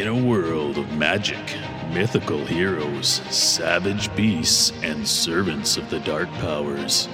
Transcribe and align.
In 0.00 0.08
a 0.08 0.14
world 0.14 0.78
of 0.78 0.90
magic, 0.96 1.58
mythical 1.92 2.42
heroes, 2.46 3.20
savage 3.28 4.10
beasts, 4.16 4.72
and 4.82 5.06
servants 5.06 5.76
of 5.76 5.90
the 5.90 6.00
dark 6.00 6.30
powers, 6.38 7.04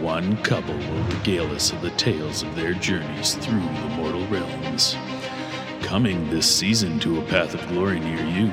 one 0.00 0.36
couple 0.38 0.76
will 0.76 1.04
regale 1.04 1.48
us 1.54 1.70
of 1.70 1.80
the 1.82 1.90
tales 1.90 2.42
of 2.42 2.56
their 2.56 2.74
journeys 2.74 3.36
through 3.36 3.60
the 3.60 3.88
mortal 3.94 4.26
realms. 4.26 4.96
Coming 5.82 6.28
this 6.30 6.52
season 6.52 6.98
to 6.98 7.20
a 7.20 7.24
path 7.26 7.54
of 7.54 7.64
glory 7.68 8.00
near 8.00 8.24
you, 8.26 8.48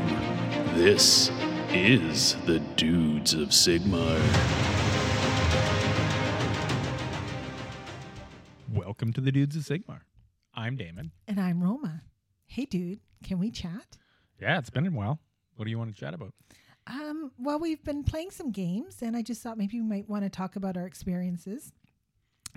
this 0.76 1.32
is 1.70 2.36
the 2.46 2.60
Dudes 2.60 3.34
of 3.34 3.50
Sigmar. 3.50 4.22
Welcome 8.72 9.14
to 9.14 9.22
the 9.22 9.32
Dudes 9.32 9.56
of 9.56 9.64
Sigmar. 9.64 10.02
I'm 10.54 10.76
Damon. 10.76 11.12
And 11.28 11.40
I'm 11.40 11.64
Roma. 11.64 12.04
Hey, 12.46 12.66
dude, 12.66 13.00
can 13.24 13.40
we 13.40 13.52
chat? 13.52 13.98
Yeah, 14.40 14.58
it's 14.58 14.70
been 14.70 14.88
a 14.88 14.92
while. 14.92 15.20
What 15.56 15.66
do 15.66 15.72
you 15.72 15.78
want 15.78 15.94
to 15.94 16.00
chat 16.00 16.14
about? 16.14 16.34
Um, 16.88 17.32
well, 17.38 17.60
we've 17.60 17.84
been 17.84 18.04
playing 18.04 18.32
some 18.32 18.52
games, 18.52 19.02
and 19.02 19.16
I 19.16 19.22
just 19.22 19.42
thought 19.44 19.58
maybe 19.58 19.80
we 19.80 19.88
might 19.88 20.10
want 20.10 20.24
to 20.24 20.30
talk 20.30 20.56
about 20.56 20.78
our 20.78 20.86
experiences. 20.86 21.72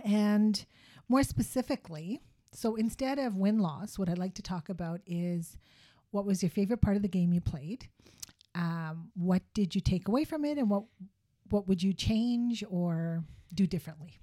And 0.04 0.64
more 1.09 1.23
specifically, 1.23 2.20
so 2.52 2.77
instead 2.77 3.18
of 3.18 3.37
win 3.37 3.59
loss, 3.59 3.98
what 3.98 4.09
I'd 4.09 4.18
like 4.18 4.34
to 4.34 4.42
talk 4.42 4.68
about 4.68 5.01
is 5.06 5.59
what 6.12 6.24
was 6.24 6.42
your 6.42 6.51
favorite 6.51 6.80
part 6.80 6.96
of 6.96 7.02
the 7.02 7.09
game 7.09 7.32
you 7.32 7.40
played? 7.40 7.88
Um, 8.54 9.10
what 9.15 9.42
did 9.54 9.74
you 9.74 9.80
take 9.80 10.09
away 10.09 10.24
from 10.24 10.45
it, 10.45 10.59
and 10.59 10.70
what 10.70 10.84
what 11.51 11.68
would 11.68 11.82
you 11.82 11.92
change 11.92 12.65
or 12.70 13.24
do 13.54 13.66
differently? 13.66 14.18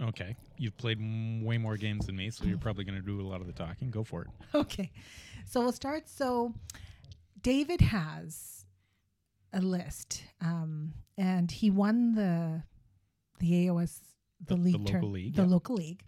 Okay. 0.00 0.36
You've 0.58 0.76
played 0.76 0.98
m- 0.98 1.44
way 1.44 1.58
more 1.58 1.76
games 1.76 2.06
than 2.06 2.16
me, 2.16 2.30
so 2.30 2.44
you're 2.44 2.58
probably 2.58 2.84
going 2.84 3.00
to 3.00 3.06
do 3.06 3.20
a 3.20 3.22
lot 3.26 3.40
of 3.40 3.46
the 3.46 3.52
talking. 3.52 3.90
Go 3.90 4.04
for 4.04 4.22
it. 4.22 4.28
Okay. 4.54 4.90
So 5.48 5.60
we'll 5.60 5.72
start. 5.72 6.08
So 6.08 6.54
David 7.40 7.80
has 7.80 8.64
a 9.52 9.60
list, 9.60 10.24
um, 10.40 10.92
and 11.16 11.50
he 11.50 11.70
won 11.70 12.14
the 12.14 12.62
the 13.38 13.66
AOS 13.68 14.00
the, 14.44 14.54
The- 14.54 14.56
the 14.56 14.62
league 14.62 14.74
local 14.76 14.86
turn- 14.92 15.12
league, 15.12 15.34
the 15.36 15.42
yeah. 15.42 15.48
local 15.48 15.76
league, 15.76 16.02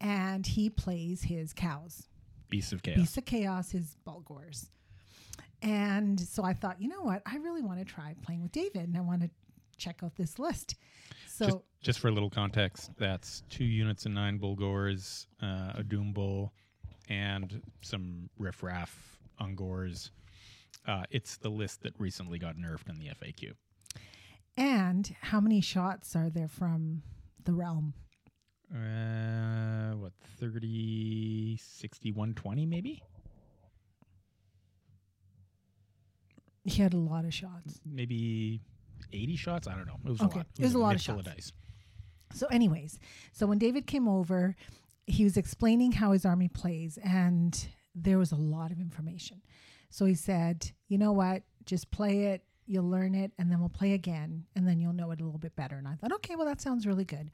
and 0.00 0.46
he 0.46 0.68
plays 0.70 1.22
his 1.22 1.52
cows, 1.52 2.08
Beasts 2.48 2.72
of 2.72 2.82
Chaos. 2.82 2.96
Beasts 2.98 3.16
of 3.18 3.24
Chaos, 3.24 3.70
his 3.70 3.96
Bullgors. 4.06 4.68
And 5.60 6.18
so 6.18 6.42
I 6.42 6.54
thought, 6.54 6.80
you 6.82 6.88
know 6.88 7.02
what? 7.02 7.22
I 7.24 7.36
really 7.36 7.62
want 7.62 7.78
to 7.78 7.84
try 7.84 8.14
playing 8.22 8.42
with 8.42 8.50
David, 8.52 8.88
and 8.88 8.96
I 8.96 9.00
want 9.00 9.22
to 9.22 9.30
check 9.78 10.00
out 10.02 10.16
this 10.16 10.38
list. 10.40 10.74
So 11.28 11.44
just, 11.46 11.58
just 11.82 11.98
for 12.00 12.08
a 12.08 12.10
little 12.12 12.30
context, 12.30 12.90
that's 12.98 13.42
two 13.48 13.64
units 13.64 14.06
and 14.06 14.14
nine 14.14 14.38
Bullgors, 14.40 15.26
uh, 15.40 15.72
a 15.76 15.84
Doom 15.84 16.12
Bull, 16.12 16.52
and 17.08 17.62
some 17.82 18.28
riffraff 18.38 19.18
Ungors. 19.40 20.10
Uh, 20.86 21.04
it's 21.10 21.36
the 21.36 21.48
list 21.48 21.82
that 21.82 21.94
recently 21.98 22.38
got 22.38 22.56
nerfed 22.56 22.88
in 22.88 22.98
the 22.98 23.06
FAQ. 23.08 23.52
and 24.56 25.14
how 25.22 25.40
many 25.40 25.60
shots 25.60 26.14
are 26.16 26.28
there 26.30 26.48
from 26.48 27.02
the 27.44 27.52
realm? 27.52 27.94
Uh, 28.74 29.92
what, 29.96 30.12
30, 30.40 31.58
60, 31.60 32.12
120 32.12 32.66
maybe? 32.66 33.02
He 36.64 36.80
had 36.82 36.94
a 36.94 36.98
lot 36.98 37.24
of 37.24 37.34
shots. 37.34 37.80
Maybe 37.84 38.60
80 39.12 39.36
shots? 39.36 39.66
I 39.68 39.74
don't 39.74 39.86
know. 39.86 39.98
It 40.04 40.10
was 40.10 40.20
Okay. 40.20 40.34
a 40.34 40.36
lot. 40.38 40.46
It 40.58 40.62
was 40.64 40.74
a 40.74 40.78
lot 40.78 40.94
of 40.94 41.00
shots. 41.00 41.24
dice. 41.24 41.52
So, 42.34 42.46
anyways, 42.46 42.98
so 43.32 43.46
when 43.46 43.58
David 43.58 43.86
came 43.86 44.08
over, 44.08 44.56
he 45.06 45.24
was 45.24 45.36
explaining 45.36 45.92
how 45.92 46.12
his 46.12 46.24
army 46.24 46.48
plays, 46.48 46.98
and 46.98 47.68
there 47.94 48.18
was 48.18 48.32
a 48.32 48.36
lot 48.36 48.70
of 48.70 48.78
information. 48.78 49.42
So 49.90 50.06
he 50.06 50.14
said, 50.14 50.72
"You 50.88 50.98
know 50.98 51.12
what? 51.12 51.42
Just 51.64 51.90
play 51.90 52.26
it. 52.26 52.44
You'll 52.66 52.88
learn 52.88 53.14
it, 53.14 53.32
and 53.38 53.50
then 53.50 53.60
we'll 53.60 53.68
play 53.68 53.92
again, 53.92 54.46
and 54.54 54.66
then 54.66 54.80
you'll 54.80 54.92
know 54.92 55.10
it 55.10 55.20
a 55.20 55.24
little 55.24 55.38
bit 55.38 55.56
better." 55.56 55.76
And 55.76 55.88
I 55.88 55.96
thought, 55.96 56.12
"Okay, 56.12 56.36
well, 56.36 56.46
that 56.46 56.60
sounds 56.60 56.86
really 56.86 57.04
good." 57.04 57.30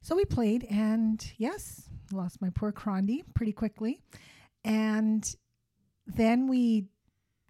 So 0.00 0.14
we 0.14 0.24
played, 0.24 0.64
and 0.64 1.32
yes, 1.38 1.88
lost 2.12 2.40
my 2.40 2.50
poor 2.50 2.72
Crondy 2.72 3.24
pretty 3.34 3.52
quickly, 3.52 4.00
and 4.64 5.36
then 6.06 6.46
we, 6.46 6.88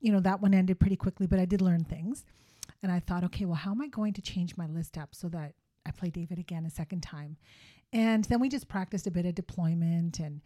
you 0.00 0.12
know, 0.12 0.21
that 0.21 0.41
one 0.41 0.55
ended 0.55 0.81
pretty 0.81 0.97
quickly. 0.97 1.27
But 1.27 1.41
I 1.41 1.44
did 1.44 1.61
learn 1.61 1.84
things, 1.84 2.25
and 2.82 2.91
I 2.91 3.00
thought, 3.00 3.25
okay, 3.25 3.44
well, 3.44 3.55
how 3.55 3.72
am 3.72 3.82
I 3.82 3.88
going 3.88 4.15
to 4.15 4.22
change 4.22 4.56
my 4.56 4.66
list 4.66 4.97
up 4.97 5.15
so 5.15 5.28
that 5.28 5.55
I 5.88 5.91
play 5.91 6.11
David 6.11 6.38
again 6.38 6.66
a 6.66 6.71
second 6.71 7.03
time. 7.03 7.38
And 7.93 8.25
then 8.25 8.41
we 8.41 8.49
just 8.49 8.69
practiced 8.69 9.06
a 9.06 9.10
bit 9.10 9.25
of 9.26 9.34
deployment 9.34 10.19
and 10.19 10.41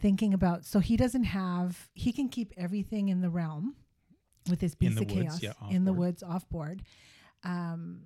thinking 0.00 0.32
about 0.32 0.64
so 0.64 0.78
he 0.78 0.96
doesn't 0.96 1.24
have 1.24 1.88
he 1.92 2.12
can 2.12 2.28
keep 2.28 2.52
everything 2.56 3.08
in 3.08 3.20
the 3.20 3.28
realm 3.28 3.74
with 4.48 4.60
his 4.60 4.74
In 4.74 4.78
beast 4.78 4.96
the 4.96 5.02
of 5.02 5.10
woods, 5.10 5.38
chaos 5.38 5.42
yeah, 5.42 5.70
in 5.70 5.84
the 5.84 5.92
woods 5.92 6.22
off 6.22 6.48
board. 6.48 6.82
Um 7.42 8.02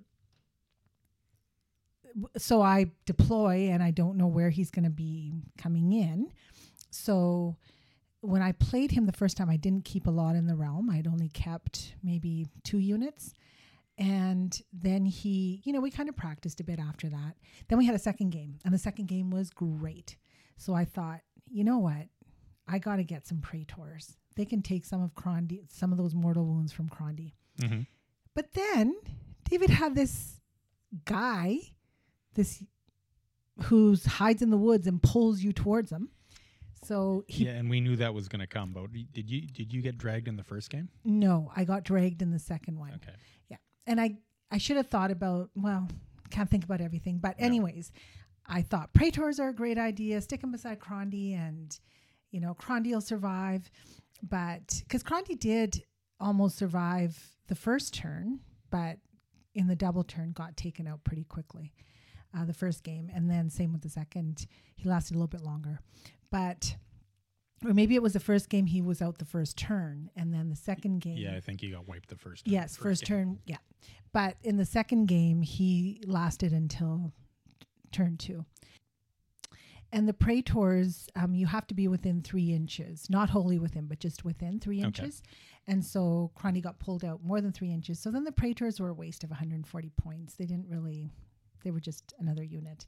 so 2.37 2.61
I 2.61 2.91
deploy 3.05 3.69
and 3.71 3.81
I 3.81 3.91
don't 3.91 4.17
know 4.17 4.27
where 4.27 4.49
he's 4.49 4.71
going 4.71 4.83
to 4.83 4.91
be 4.91 5.33
coming 5.57 5.93
in. 5.93 6.31
So 6.91 7.57
when 8.21 8.41
I 8.41 8.51
played 8.51 8.91
him 8.91 9.05
the 9.05 9.11
first 9.11 9.35
time, 9.35 9.49
I 9.49 9.57
didn't 9.57 9.85
keep 9.85 10.07
a 10.07 10.11
lot 10.11 10.35
in 10.35 10.47
the 10.47 10.55
realm. 10.55 10.89
I'd 10.89 11.07
only 11.07 11.29
kept 11.29 11.95
maybe 12.03 12.47
two 12.63 12.77
units. 12.77 13.33
And 14.03 14.59
then 14.73 15.05
he, 15.05 15.61
you 15.63 15.71
know, 15.71 15.79
we 15.79 15.89
kind 15.91 16.09
of 16.09 16.15
practiced 16.17 16.59
a 16.59 16.63
bit 16.63 16.79
after 16.79 17.07
that. 17.09 17.35
Then 17.69 17.77
we 17.77 17.85
had 17.85 17.95
a 17.95 17.99
second 17.99 18.31
game, 18.31 18.59
and 18.65 18.73
the 18.73 18.77
second 18.77 19.07
game 19.07 19.29
was 19.29 19.49
great. 19.49 20.17
So 20.57 20.73
I 20.73 20.83
thought, 20.85 21.21
you 21.49 21.63
know 21.63 21.77
what? 21.77 22.07
I 22.67 22.79
got 22.79 22.97
to 22.97 23.03
get 23.03 23.25
some 23.27 23.39
Praetors. 23.39 24.17
They 24.35 24.45
can 24.45 24.61
take 24.61 24.83
some 24.85 25.01
of 25.01 25.13
Crondy, 25.15 25.61
some 25.69 25.91
of 25.91 25.97
those 25.97 26.13
mortal 26.15 26.45
wounds 26.45 26.73
from 26.73 26.89
Crondy. 26.89 27.33
Mhm. 27.59 27.85
But 28.33 28.51
then 28.53 28.95
David 29.49 29.69
had 29.69 29.95
this 29.95 30.41
guy, 31.05 31.59
this 32.33 32.63
who 33.65 33.95
hides 34.05 34.41
in 34.41 34.49
the 34.49 34.57
woods 34.57 34.87
and 34.87 35.01
pulls 35.01 35.41
you 35.41 35.53
towards 35.53 35.91
him. 35.91 36.09
So 36.83 37.23
he 37.27 37.45
yeah, 37.45 37.51
and 37.51 37.69
we 37.69 37.79
knew 37.79 37.95
that 37.97 38.13
was 38.13 38.27
going 38.27 38.39
to 38.41 38.47
come. 38.47 38.73
But 38.73 38.91
did 39.13 39.29
you 39.29 39.41
did 39.47 39.71
you 39.71 39.81
get 39.81 39.97
dragged 39.97 40.27
in 40.27 40.35
the 40.35 40.43
first 40.43 40.69
game? 40.69 40.89
no, 41.05 41.51
I 41.55 41.63
got 41.63 41.83
dragged 41.83 42.21
in 42.21 42.31
the 42.31 42.39
second 42.39 42.77
one. 42.79 42.93
Okay. 42.95 43.13
And 43.87 43.99
I 43.99 44.17
I 44.51 44.57
should 44.57 44.77
have 44.77 44.87
thought 44.87 45.11
about 45.11 45.49
well, 45.55 45.87
can't 46.29 46.49
think 46.49 46.63
about 46.63 46.81
everything, 46.81 47.17
but 47.17 47.39
No. 47.39 47.45
anyways, 47.45 47.91
I 48.45 48.61
thought 48.61 48.93
Praetors 48.93 49.39
are 49.39 49.49
a 49.49 49.53
great 49.55 49.77
idea. 49.77 50.21
Stick 50.21 50.41
them 50.41 50.51
beside 50.51 50.79
Crondy, 50.79 51.33
and 51.33 51.77
you 52.31 52.39
know 52.39 52.53
Crondy 52.53 52.91
will 52.91 53.01
survive. 53.01 53.69
But 54.21 54.81
because 54.87 55.03
Crondy 55.03 55.35
did 55.35 55.83
almost 56.19 56.57
survive 56.57 57.37
the 57.47 57.55
first 57.55 57.93
turn, 57.93 58.39
but 58.69 58.97
in 59.53 59.67
the 59.67 59.75
double 59.75 60.03
turn 60.03 60.31
got 60.31 60.55
taken 60.57 60.87
out 60.87 61.03
pretty 61.03 61.23
quickly. 61.25 61.73
Uh, 62.35 62.45
the 62.45 62.53
first 62.53 62.83
game, 62.83 63.11
and 63.13 63.29
then 63.29 63.47
same 63.49 63.71
with 63.71 63.81
the 63.83 63.89
second. 63.89 64.47
He 64.75 64.89
lasted 64.89 65.13
a 65.13 65.17
little 65.17 65.27
bit 65.27 65.41
longer, 65.41 65.79
but. 66.31 66.75
Or 67.65 67.73
maybe 67.73 67.95
it 67.95 68.01
was 68.01 68.13
the 68.13 68.19
first 68.19 68.49
game 68.49 68.65
he 68.65 68.81
was 68.81 69.01
out 69.01 69.17
the 69.19 69.25
first 69.25 69.57
turn, 69.57 70.09
and 70.15 70.33
then 70.33 70.49
the 70.49 70.55
second 70.55 70.99
game. 70.99 71.17
Yeah, 71.17 71.35
I 71.35 71.39
think 71.39 71.61
he 71.61 71.69
got 71.71 71.87
wiped 71.87 72.09
the 72.09 72.15
first. 72.17 72.45
turn, 72.45 72.53
Yes, 72.53 72.75
first, 72.75 73.05
game. 73.05 73.17
turn. 73.17 73.39
Yeah, 73.45 73.57
but 74.11 74.37
in 74.43 74.57
the 74.57 74.65
second 74.65 75.07
game, 75.07 75.41
he 75.41 76.01
lasted 76.05 76.51
until 76.53 77.13
turn 77.91 78.17
two. 78.17 78.45
And 79.91 80.07
the 80.09 80.13
Praetors, 80.13 81.07
um, 81.15 81.35
you 81.35 81.45
have 81.45 81.67
to 81.67 81.75
be 81.75 81.87
within 81.87 82.21
three 82.23 82.51
inches, 82.51 83.07
not 83.11 83.29
wholly 83.29 83.59
within, 83.59 83.85
but 83.85 83.99
just 83.99 84.25
within 84.25 84.59
three 84.59 84.79
Okay. 84.79 84.87
inches. 84.87 85.21
And 85.67 85.85
so 85.85 86.31
Cronny 86.35 86.61
got 86.61 86.79
pulled 86.79 87.05
out 87.05 87.23
more 87.23 87.41
than 87.41 87.51
three 87.51 87.71
inches. 87.71 87.99
So 87.99 88.09
then 88.09 88.23
the 88.23 88.31
Praetors 88.31 88.79
were 88.79 88.89
a 88.89 88.93
waste 88.93 89.23
of 89.23 89.29
140 89.29 89.89
points. 89.91 90.33
They 90.33 90.45
didn't 90.47 90.67
really, 90.67 91.11
they 91.63 91.69
were 91.69 91.79
just 91.79 92.11
another 92.17 92.43
unit. 92.43 92.87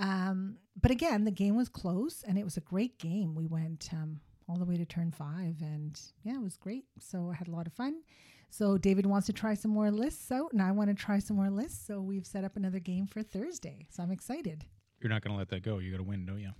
Um, 0.00 0.56
but 0.80 0.90
again, 0.90 1.24
the 1.24 1.30
game 1.30 1.56
was 1.56 1.68
close 1.68 2.22
and 2.26 2.38
it 2.38 2.44
was 2.44 2.56
a 2.56 2.60
great 2.60 2.98
game. 2.98 3.34
We 3.34 3.46
went 3.46 3.88
um, 3.92 4.20
all 4.48 4.56
the 4.56 4.64
way 4.64 4.76
to 4.76 4.84
turn 4.84 5.12
five, 5.12 5.56
and 5.60 6.00
yeah, 6.24 6.34
it 6.34 6.42
was 6.42 6.56
great. 6.56 6.84
So 6.98 7.30
I 7.32 7.36
had 7.36 7.48
a 7.48 7.52
lot 7.52 7.66
of 7.66 7.72
fun. 7.72 8.02
So 8.50 8.76
David 8.76 9.06
wants 9.06 9.26
to 9.26 9.32
try 9.32 9.54
some 9.54 9.70
more 9.70 9.90
lists 9.92 10.32
out, 10.32 10.52
and 10.52 10.60
I 10.60 10.72
want 10.72 10.90
to 10.90 10.94
try 10.94 11.20
some 11.20 11.36
more 11.36 11.50
lists. 11.50 11.86
So 11.86 12.00
we've 12.00 12.26
set 12.26 12.44
up 12.44 12.56
another 12.56 12.80
game 12.80 13.06
for 13.06 13.22
Thursday. 13.22 13.86
So 13.90 14.02
I'm 14.02 14.10
excited. 14.10 14.64
You're 15.00 15.10
not 15.10 15.22
going 15.22 15.32
to 15.32 15.38
let 15.38 15.48
that 15.50 15.62
go. 15.62 15.78
You 15.78 15.92
got 15.92 15.98
to 15.98 16.02
win, 16.02 16.26
don't 16.26 16.40
you? 16.40 16.50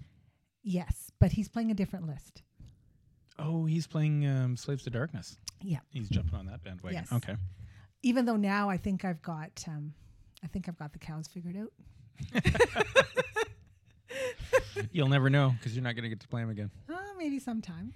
Yes, 0.63 1.11
but 1.19 1.33
he's 1.33 1.49
playing 1.49 1.73
a 1.73 1.75
different 1.75 2.07
list. 2.07 2.43
Oh, 3.39 3.65
he's 3.65 3.87
playing 3.87 4.27
um, 4.27 4.57
Slaves 4.57 4.85
to 4.85 4.91
Darkness. 4.91 5.37
Yeah. 5.63 5.79
He's 5.91 6.09
jumping 6.09 6.39
on 6.39 6.47
that 6.47 6.63
bandwagon. 6.63 7.01
Yes. 7.01 7.13
Okay. 7.13 7.37
Even 8.03 8.25
though 8.25 8.37
now 8.37 8.71
I 8.71 8.77
think 8.77 9.05
I've 9.05 9.23
got, 9.23 9.65
um, 9.67 9.95
I 10.45 10.47
think 10.47 10.69
I've 10.69 10.79
got 10.79 10.93
the 10.93 10.99
cows 10.99 11.27
figured 11.27 11.57
out. 11.57 11.73
You'll 14.93 15.09
never 15.09 15.31
know 15.31 15.55
because 15.59 15.75
you're 15.75 15.83
not 15.85 15.95
going 15.95 16.05
to 16.05 16.09
get 16.09 16.21
to 16.21 16.29
play 16.29 16.43
him 16.43 16.51
again. 16.51 16.71
Uh, 16.89 16.95
maybe 17.19 17.39
sometime 17.39 17.93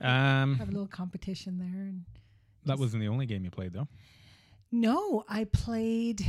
Um, 0.00 0.56
have 0.58 0.68
a 0.68 0.72
little 0.72 0.86
competition 0.86 1.58
there. 1.58 1.82
And 1.82 2.04
that 2.64 2.78
wasn't 2.78 3.00
the 3.02 3.08
only 3.08 3.26
game 3.26 3.44
you 3.44 3.50
played, 3.50 3.72
though. 3.72 3.88
no, 4.72 5.24
I 5.28 5.44
played. 5.44 6.24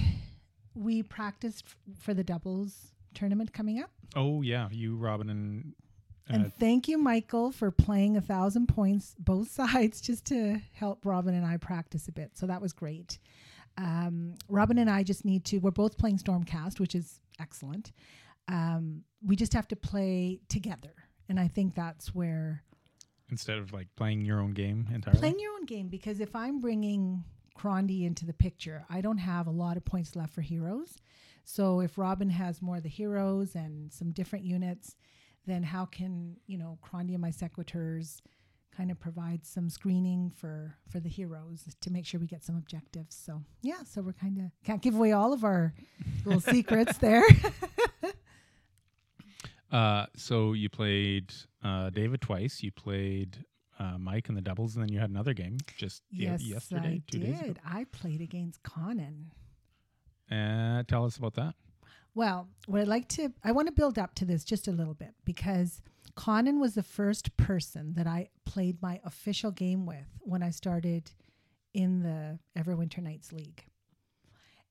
We 0.75 1.01
practiced 1.03 1.63
f- 1.67 1.75
for 1.99 2.13
the 2.13 2.23
doubles 2.23 2.91
tournament 3.13 3.51
coming 3.53 3.79
up. 3.81 3.89
Oh 4.15 4.41
yeah, 4.41 4.69
you, 4.71 4.95
Robin, 4.95 5.29
and 5.29 5.73
And 6.29 6.45
Uh, 6.45 6.49
thank 6.59 6.87
you, 6.87 6.97
Michael, 6.97 7.51
for 7.51 7.71
playing 7.71 8.15
a 8.17 8.21
thousand 8.21 8.67
points 8.67 9.15
both 9.17 9.49
sides 9.61 9.99
just 10.01 10.25
to 10.25 10.61
help 10.73 11.05
Robin 11.05 11.33
and 11.33 11.45
I 11.45 11.57
practice 11.57 12.07
a 12.07 12.11
bit. 12.11 12.37
So 12.37 12.45
that 12.47 12.61
was 12.61 12.73
great. 12.73 13.17
Um, 13.77 14.35
Robin 14.49 14.77
and 14.79 14.89
I 14.89 15.03
just 15.03 15.23
need 15.25 15.45
to, 15.45 15.59
we're 15.59 15.71
both 15.71 15.97
playing 15.97 16.17
Stormcast, 16.17 16.79
which 16.79 16.95
is 16.95 17.21
excellent. 17.39 17.91
Um, 18.47 19.03
we 19.25 19.35
just 19.35 19.53
have 19.53 19.67
to 19.69 19.75
play 19.75 20.39
together. 20.49 20.93
And 21.29 21.39
I 21.39 21.47
think 21.47 21.75
that's 21.75 22.13
where 22.15 22.63
instead 23.29 23.57
of 23.57 23.73
like 23.73 23.87
playing 23.95 24.21
your 24.21 24.39
own 24.39 24.51
game 24.51 24.87
entirely. 24.93 25.19
playing 25.19 25.39
your 25.39 25.53
own 25.53 25.65
game, 25.65 25.89
because 25.89 26.19
if 26.19 26.35
I'm 26.35 26.59
bringing 26.59 27.23
Crondy 27.57 28.05
into 28.05 28.25
the 28.25 28.33
picture, 28.33 28.85
I 28.89 29.01
don't 29.01 29.17
have 29.17 29.47
a 29.47 29.51
lot 29.51 29.77
of 29.77 29.83
points 29.83 30.15
left 30.15 30.33
for 30.33 30.41
heroes. 30.41 30.97
So 31.43 31.81
if 31.81 31.97
Robin 31.97 32.29
has 32.29 32.61
more 32.61 32.77
of 32.77 32.83
the 32.83 32.89
heroes 32.89 33.55
and 33.55 33.91
some 33.91 34.11
different 34.11 34.45
units, 34.45 34.95
then 35.45 35.63
how 35.63 35.85
can 35.85 36.37
you 36.45 36.57
know 36.57 36.77
Crondy 36.81 37.13
and 37.13 37.21
my 37.21 37.31
sequitors 37.31 38.21
kind 38.75 38.91
of 38.91 38.99
provide 38.99 39.43
some 39.45 39.69
screening 39.69 40.29
for 40.29 40.75
for 40.89 40.99
the 40.99 41.09
heroes 41.09 41.63
to 41.81 41.89
make 41.89 42.05
sure 42.05 42.19
we 42.19 42.27
get 42.27 42.43
some 42.43 42.55
objectives. 42.55 43.15
So 43.15 43.41
yeah, 43.61 43.83
so 43.83 44.01
we're 44.01 44.13
kind 44.13 44.37
of 44.37 44.51
can't 44.63 44.81
give 44.81 44.95
away 44.95 45.13
all 45.13 45.33
of 45.33 45.43
our 45.43 45.73
little 46.25 46.41
secrets 46.53 46.97
there. 46.99 47.23
Uh, 49.71 50.05
so 50.15 50.53
you 50.53 50.69
played 50.69 51.33
uh, 51.63 51.89
David 51.89 52.21
twice. 52.21 52.63
You 52.63 52.71
played 52.71 53.37
uh, 53.79 53.97
Mike 53.97 54.29
in 54.29 54.35
the 54.35 54.41
doubles, 54.41 54.75
and 54.75 54.83
then 54.83 54.91
you 54.91 54.99
had 54.99 55.09
another 55.09 55.33
game 55.33 55.57
just 55.77 56.03
ye- 56.09 56.25
yes, 56.25 56.41
yesterday, 56.41 57.01
I 57.07 57.11
two 57.11 57.19
days 57.19 57.41
ago. 57.41 57.53
I 57.65 57.83
played 57.85 58.21
against 58.21 58.63
Conan. 58.63 59.31
Uh, 60.31 60.83
tell 60.87 61.05
us 61.05 61.17
about 61.17 61.35
that. 61.35 61.55
Well, 62.15 62.47
what 62.65 62.81
I'd 62.81 62.87
like 62.87 63.07
to, 63.09 63.31
I 63.43 63.51
want 63.51 63.67
to 63.67 63.71
build 63.71 63.99
up 63.99 64.15
to 64.15 64.25
this 64.25 64.43
just 64.43 64.67
a 64.67 64.71
little 64.71 64.95
bit 64.95 65.13
because 65.23 65.81
Conan 66.15 66.59
was 66.59 66.73
the 66.73 66.81
first 66.83 67.37
person 67.37 67.93
that 67.93 68.07
I 68.07 68.29
played 68.45 68.81
my 68.81 68.99
official 69.03 69.51
game 69.51 69.85
with 69.85 70.07
when 70.21 70.41
I 70.41 70.49
started 70.49 71.11
in 71.75 72.01
the 72.01 72.39
Everwinter 72.59 73.03
Nights 73.03 73.31
League. 73.31 73.65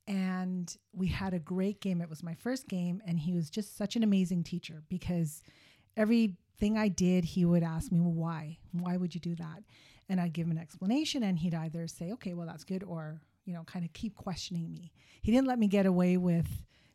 And 0.08 0.74
we 0.92 1.08
had 1.08 1.34
a 1.34 1.38
great 1.38 1.80
game. 1.80 2.00
It 2.00 2.08
was 2.08 2.22
my 2.22 2.34
first 2.34 2.68
game, 2.68 3.02
and 3.06 3.18
he 3.18 3.32
was 3.34 3.50
just 3.50 3.76
such 3.76 3.96
an 3.96 4.04
amazing 4.04 4.44
teacher 4.44 4.82
because 4.88 5.42
everything 5.96 6.78
I 6.78 6.88
did, 6.88 7.24
he 7.24 7.44
would 7.44 7.64
ask 7.64 7.90
me, 7.90 8.00
well, 8.00 8.12
why? 8.12 8.58
Why 8.72 8.96
would 8.96 9.14
you 9.14 9.20
do 9.20 9.34
that? 9.34 9.64
And 10.08 10.20
I'd 10.20 10.32
give 10.32 10.46
him 10.46 10.52
an 10.52 10.58
explanation, 10.58 11.24
and 11.24 11.36
he'd 11.38 11.54
either 11.54 11.88
say, 11.88 12.12
okay, 12.12 12.34
well, 12.34 12.46
that's 12.46 12.62
good, 12.62 12.84
or, 12.84 13.20
you 13.44 13.52
know, 13.52 13.64
kind 13.64 13.84
of 13.84 13.92
keep 13.92 14.14
questioning 14.14 14.70
me. 14.70 14.92
He 15.22 15.32
didn't 15.32 15.48
let 15.48 15.58
me 15.58 15.66
get 15.66 15.86
away 15.86 16.16
with 16.16 16.46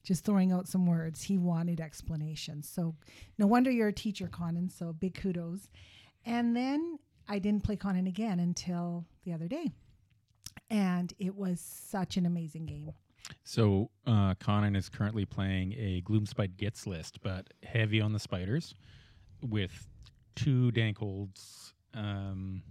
just 0.04 0.24
throwing 0.24 0.52
out 0.52 0.68
some 0.68 0.86
words. 0.86 1.24
He 1.24 1.38
wanted 1.38 1.82
explanations. 1.82 2.70
So 2.70 2.96
no 3.38 3.46
wonder 3.46 3.70
you're 3.70 3.90
a 3.90 3.94
teacher, 3.94 4.28
Conan. 4.28 4.70
So 4.70 4.94
big 4.94 5.16
kudos. 5.16 5.70
And 6.26 6.56
then 6.56 6.98
I 7.28 7.40
didn't 7.40 7.64
play 7.64 7.76
Conan 7.76 8.08
again 8.08 8.40
until 8.40 9.06
the 9.26 9.34
other 9.34 9.48
day. 9.48 9.72
And 10.72 11.14
it 11.20 11.36
was 11.36 11.60
such 11.60 12.18
an 12.18 12.26
amazing 12.26 12.66
game. 12.66 12.94
So 13.44 13.92
uh, 14.08 14.34
Conan 14.36 14.76
is 14.76 14.90
currently 14.90 15.26
playing 15.26 15.74
a 15.74 16.02
Gloomspite 16.02 16.56
Gitz 16.56 16.88
list, 16.88 17.22
but 17.22 17.48
heavy 17.64 18.02
on 18.02 18.14
the 18.14 18.20
spiders, 18.20 18.74
with 19.48 19.88
two 20.36 20.72
Dankholds, 20.72 21.74
um, 21.94 22.64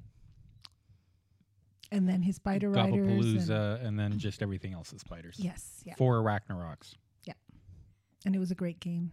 And 1.92 2.08
then 2.08 2.22
his 2.22 2.36
spider 2.36 2.70
riders. 2.70 3.48
And, 3.48 3.86
and 3.86 3.98
then 3.98 4.18
just 4.18 4.42
everything 4.42 4.72
else 4.72 4.92
is 4.92 5.00
spiders. 5.02 5.36
yes, 5.38 5.82
yeah. 5.84 5.94
Four 5.94 6.22
yeah 7.26 7.34
And 8.24 8.34
it 8.34 8.38
was 8.38 8.50
a 8.50 8.54
great 8.54 8.80
game. 8.80 9.12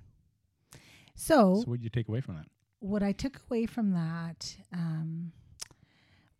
So, 1.15 1.61
So 1.61 1.69
what 1.69 1.77
did 1.79 1.83
you 1.83 1.89
take 1.89 2.07
away 2.07 2.21
from 2.21 2.35
that? 2.35 2.45
what 2.79 3.01
I 3.01 3.11
took 3.11 3.41
away 3.49 3.65
from 3.65 3.91
that 3.93 4.55
um, 4.71 5.31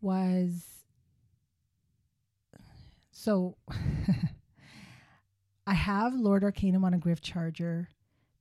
was 0.01 0.76
so 3.17 3.57
I 5.67 5.73
have 5.73 6.13
Lord 6.13 6.43
Arcanum 6.43 6.85
on 6.85 6.93
a 6.93 6.99
Gryph-Charger, 6.99 7.89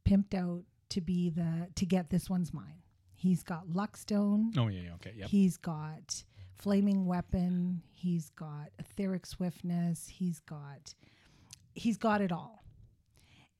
pimped 0.06 0.34
out 0.34 0.64
to 0.90 1.00
be 1.00 1.30
the 1.30 1.68
to 1.74 1.86
get 1.86 2.10
this 2.10 2.28
one's 2.28 2.52
mine. 2.52 2.82
He's 3.14 3.42
got 3.42 3.68
Luckstone. 3.68 4.56
Oh 4.58 4.68
yeah, 4.68 4.82
yeah 4.82 4.94
okay, 4.96 5.14
yeah. 5.16 5.26
He's 5.26 5.56
got 5.56 6.22
Flaming 6.54 7.06
Weapon. 7.06 7.82
He's 7.90 8.28
got 8.30 8.68
Etheric 8.78 9.24
Swiftness. 9.24 10.08
He's 10.08 10.40
got 10.40 10.94
he's 11.74 11.96
got 11.96 12.20
it 12.20 12.30
all. 12.30 12.62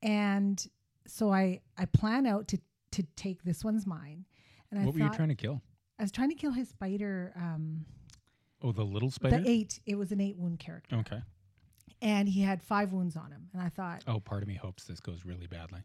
And 0.03 0.65
so 1.07 1.33
I 1.33 1.63
I 1.79 1.87
plan 1.87 2.27
out 2.27 2.47
to 2.49 2.59
to 2.93 3.03
take 3.17 3.43
this 3.43 3.65
one's 3.65 3.87
mine. 3.87 4.27
And 4.71 4.85
what 4.85 4.95
I 4.95 4.99
were 4.99 5.11
you 5.11 5.17
trying 5.17 5.31
to 5.31 5.35
kill? 5.35 5.63
I 5.99 6.03
was 6.03 6.13
trying 6.13 6.29
to 6.29 6.37
kill 6.37 6.53
his 6.53 6.69
spider. 6.69 7.33
Um, 7.37 7.87
Oh, 8.63 8.73
the 8.73 8.85
little 8.85 9.11
spider. 9.11 9.39
the 9.41 9.49
eight. 9.49 9.81
It 9.87 9.97
was 9.97 10.13
an 10.13 10.21
eight 10.21 10.37
wound 10.37 10.59
character, 10.59 10.97
Okay. 10.97 11.21
and 12.03 12.29
he 12.29 12.41
had 12.43 12.63
five 12.63 12.93
wounds 12.93 13.17
on 13.17 13.31
him. 13.33 13.49
And 13.53 13.63
I 13.63 13.69
thought 13.69 14.03
Oh, 14.07 14.21
part 14.21 14.43
of 14.43 14.49
me 14.49 14.55
hopes 14.55 14.85
this 14.85 15.01
goes 15.01 15.25
really 15.25 15.47
badly. 15.47 15.81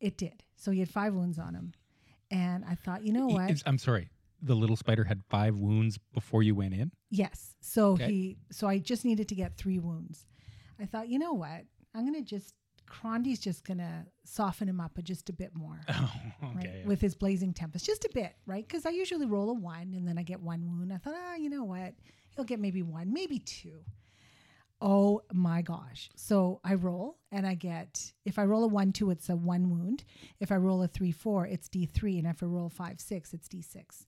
it 0.00 0.16
did. 0.16 0.42
So 0.56 0.70
he 0.70 0.80
had 0.80 0.88
five 0.88 1.14
wounds 1.14 1.38
on 1.38 1.54
him, 1.54 1.72
and 2.30 2.64
I 2.64 2.74
thought, 2.74 3.04
you 3.04 3.12
know 3.12 3.26
what? 3.28 3.62
I'm 3.66 3.78
sorry. 3.78 4.10
The 4.42 4.54
little 4.54 4.76
spider 4.76 5.04
had 5.04 5.22
five 5.30 5.56
wounds 5.58 5.98
before 6.12 6.42
you 6.42 6.54
went 6.54 6.74
in. 6.74 6.92
Yes. 7.10 7.54
So 7.60 7.92
Okay. 7.92 8.06
he 8.10 8.36
so 8.50 8.66
I 8.66 8.78
just 8.78 9.04
needed 9.04 9.28
to 9.28 9.34
get 9.34 9.56
three 9.56 9.78
wounds. 9.78 10.26
I 10.78 10.84
thought, 10.84 11.08
you 11.08 11.18
know 11.18 11.32
what? 11.32 11.64
I'm 11.94 12.04
gonna 12.04 12.20
just 12.22 12.54
Crondy's 12.86 13.40
just 13.40 13.64
gonna 13.64 14.06
soften 14.24 14.68
him 14.68 14.80
up 14.80 14.98
just 15.02 15.28
a 15.28 15.32
bit 15.32 15.54
more. 15.54 15.80
Oh, 15.90 16.12
Right? 16.54 16.56
okay. 16.66 16.82
With 16.86 17.00
his 17.00 17.14
blazing 17.14 17.52
tempest, 17.52 17.84
just 17.86 18.04
a 18.04 18.10
bit, 18.14 18.34
right? 18.46 18.66
Because 18.66 18.86
I 18.86 18.90
usually 18.90 19.26
roll 19.26 19.50
a 19.50 19.54
one 19.54 19.92
and 19.94 20.06
then 20.06 20.18
I 20.18 20.22
get 20.22 20.40
one 20.40 20.66
wound. 20.66 20.92
I 20.92 20.98
thought, 20.98 21.14
ah, 21.16 21.34
you 21.36 21.48
know 21.50 21.64
what? 21.64 21.94
He'll 22.34 22.44
get 22.44 22.60
maybe 22.60 22.82
one, 22.82 23.12
maybe 23.12 23.38
two. 23.38 23.80
Oh 24.80 25.22
my 25.32 25.62
gosh. 25.62 26.10
So 26.16 26.60
I 26.62 26.74
roll 26.74 27.16
and 27.32 27.46
I 27.46 27.54
get, 27.54 28.12
if 28.26 28.38
I 28.38 28.44
roll 28.44 28.64
a 28.64 28.68
one, 28.68 28.92
two, 28.92 29.10
it's 29.10 29.30
a 29.30 29.36
one 29.36 29.70
wound. 29.70 30.04
If 30.38 30.52
I 30.52 30.56
roll 30.56 30.82
a 30.82 30.88
three, 30.88 31.12
four, 31.12 31.46
it's 31.46 31.68
D3. 31.70 32.18
And 32.18 32.26
if 32.26 32.42
I 32.42 32.46
roll 32.46 32.68
five, 32.68 33.00
six, 33.00 33.32
it's 33.32 33.48
D6. 33.48 34.04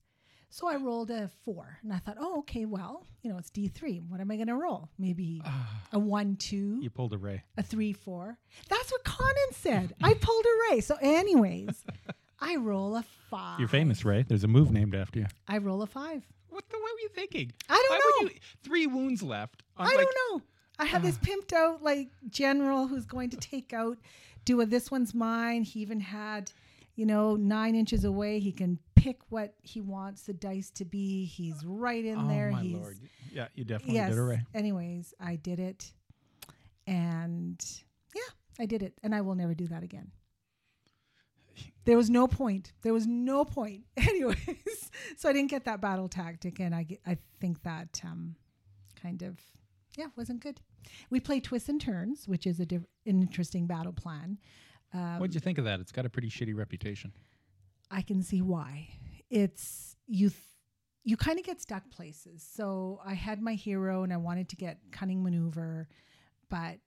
So 0.50 0.67
I 0.67 0.77
rolled 0.77 1.11
a 1.11 1.29
four 1.45 1.79
and 1.83 1.93
I 1.93 1.99
thought, 1.99 2.17
oh, 2.19 2.39
okay, 2.41 2.65
well, 2.65 3.06
you 3.23 3.31
know, 3.31 3.37
it's 3.39 3.50
D3. 3.50 4.09
What 4.09 4.21
am 4.21 4.31
I 4.31 4.37
going 4.37 4.49
to 4.49 4.55
roll? 4.55 4.89
Maybe 4.99 5.43
a 5.93 5.99
one, 5.99 6.37
two, 6.37 6.79
you 6.81 6.89
pulled 6.91 7.12
a 7.12 7.19
ray. 7.19 7.43
a 7.56 7.62
three, 7.62 7.93
four. 7.93 8.39
That's 8.69 8.91
what 8.91 9.05
Conan 9.05 9.53
said. 9.53 9.95
I 10.03 10.15
pulled 10.21 10.45
a 10.47 10.73
Ray. 10.75 10.81
So, 10.81 10.97
anyways, 11.00 11.85
I 12.41 12.56
roll 12.56 12.97
a 12.97 13.05
five. 13.31 13.59
You're 13.61 13.69
famous, 13.69 14.05
Ray. 14.05 14.23
There's 14.27 14.45
a 14.45 14.49
move 14.49 14.71
named 14.71 14.95
after 14.95 15.21
you. 15.21 15.27
I 15.47 15.59
roll 15.59 15.83
a 15.83 15.87
five. 15.87 16.27
What 16.49 16.65
the? 16.71 16.77
What 16.79 16.93
were 16.95 17.00
you 17.00 17.11
thinking? 17.11 17.53
I 17.69 17.75
don't 17.75 17.91
Why 17.91 17.99
know. 17.99 18.25
Would 18.25 18.33
you, 18.33 18.38
three 18.64 18.87
wounds 18.87 19.23
left. 19.23 19.62
I 19.76 19.85
like- 19.85 19.97
don't 19.97 20.17
know. 20.33 20.43
I 20.78 20.87
have 20.87 21.02
this 21.02 21.19
pimped 21.23 21.52
out 21.52 21.83
like 21.83 22.09
general 22.31 22.87
who's 22.87 23.05
going 23.05 23.28
to 23.31 23.37
take 23.37 23.73
out, 23.75 23.99
do 24.47 24.61
a 24.62 24.67
this 24.67 24.90
one's 24.90 25.12
mine. 25.14 25.62
He 25.64 25.81
even 25.81 26.00
had, 26.00 26.52
you 26.95 27.05
know, 27.05 27.37
nine 27.37 27.75
inches 27.75 28.05
away. 28.05 28.38
He 28.40 28.52
can 28.52 28.78
pick 29.09 29.21
what 29.31 29.55
he 29.62 29.81
wants 29.81 30.23
the 30.23 30.35
dice 30.35 30.71
to 30.71 30.85
be. 30.85 31.25
He's 31.25 31.65
right 31.65 32.05
in 32.05 32.29
there. 32.29 32.49
Oh 32.49 32.50
there. 32.50 32.50
my 32.53 32.62
He's 32.62 32.75
lord! 32.75 32.99
Yeah, 33.33 33.49
you 33.55 33.65
definitely 33.65 33.95
yes. 33.95 34.11
did 34.11 34.19
it 34.19 34.23
ray. 34.23 34.41
Anyways, 34.55 35.15
I 35.19 35.37
did 35.37 35.59
it, 35.59 35.93
and 36.87 37.65
yeah, 38.15 38.21
I 38.59 38.67
did 38.67 38.83
it, 38.83 38.95
and 39.03 39.15
I 39.15 39.23
will 39.23 39.35
never 39.35 39.55
do 39.55 39.67
that 39.69 39.83
again. 39.83 40.11
There 41.87 41.97
was 41.97 42.11
no 42.11 42.29
point. 42.29 42.73
There 42.83 42.93
was 42.93 43.07
no 43.07 43.45
point. 43.47 43.85
Anyways, 43.97 44.91
so 45.17 45.29
I 45.29 45.33
didn't 45.33 45.50
get 45.50 45.65
that 45.65 45.81
battle 45.81 46.09
tactic, 46.09 46.61
and 46.61 46.75
I 46.75 46.87
I 47.07 47.17
think 47.41 47.62
that 47.62 48.00
um, 48.05 48.37
kind 49.00 49.23
of 49.23 49.38
yeah 49.97 50.07
wasn't 50.17 50.41
good. 50.41 50.61
We 51.11 51.21
play 51.21 51.41
twists 51.41 51.69
and 51.71 51.81
turns, 51.81 52.29
which 52.29 52.47
is 52.47 52.61
a 52.61 52.67
diff- 52.67 52.87
an 53.07 53.23
interesting 53.23 53.67
battle 53.67 53.93
plan. 53.93 54.38
Um, 54.93 55.19
What'd 55.19 55.35
you 55.35 55.41
think 55.41 55.59
of 55.59 55.65
that? 55.65 55.81
It's 55.81 55.93
got 55.93 56.07
a 56.07 56.11
pretty 56.11 56.29
shitty 56.29 56.57
reputation. 56.57 57.12
I 57.90 58.02
can 58.02 58.23
see 58.23 58.42
why. 58.42 58.88
It's 59.30 59.97
you. 60.07 60.30
Th- 60.30 60.42
you 61.04 61.16
kind 61.16 61.38
of 61.38 61.45
get 61.47 61.59
stuck 61.61 61.90
places. 61.90 62.47
So 62.54 63.00
I 63.02 63.14
had 63.14 63.40
my 63.40 63.54
hero, 63.54 64.02
and 64.02 64.12
I 64.12 64.18
wanted 64.18 64.50
to 64.50 64.57
get 64.57 64.78
cunning 64.90 65.23
maneuver, 65.23 65.88
but 66.50 66.78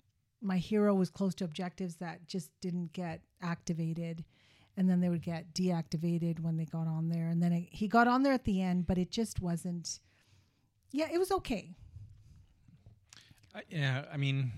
my 0.42 0.58
hero 0.58 0.94
was 0.94 1.10
close 1.10 1.34
to 1.36 1.44
objectives 1.44 1.96
that 1.98 2.28
just 2.28 2.52
didn't 2.62 2.94
get 2.94 3.22
activated, 3.42 4.24
and 4.78 4.90
then 4.90 5.00
they 5.00 5.10
would 5.10 5.24
get 5.24 5.54
deactivated 5.54 6.40
when 6.40 6.58
they 6.58 6.66
got 6.66 6.88
on 6.88 7.10
there, 7.10 7.28
and 7.30 7.42
then 7.42 7.52
it, 7.54 7.70
he 7.72 7.88
got 7.88 8.08
on 8.08 8.22
there 8.22 8.34
at 8.34 8.44
the 8.44 8.62
end, 8.62 8.86
but 8.86 8.98
it 8.98 9.12
just 9.12 9.42
wasn't. 9.42 10.00
Yeah, 10.92 11.08
it 11.12 11.18
was 11.18 11.32
okay. 11.32 11.76
Yeah, 13.70 14.06
I 14.12 14.18
mean, 14.18 14.52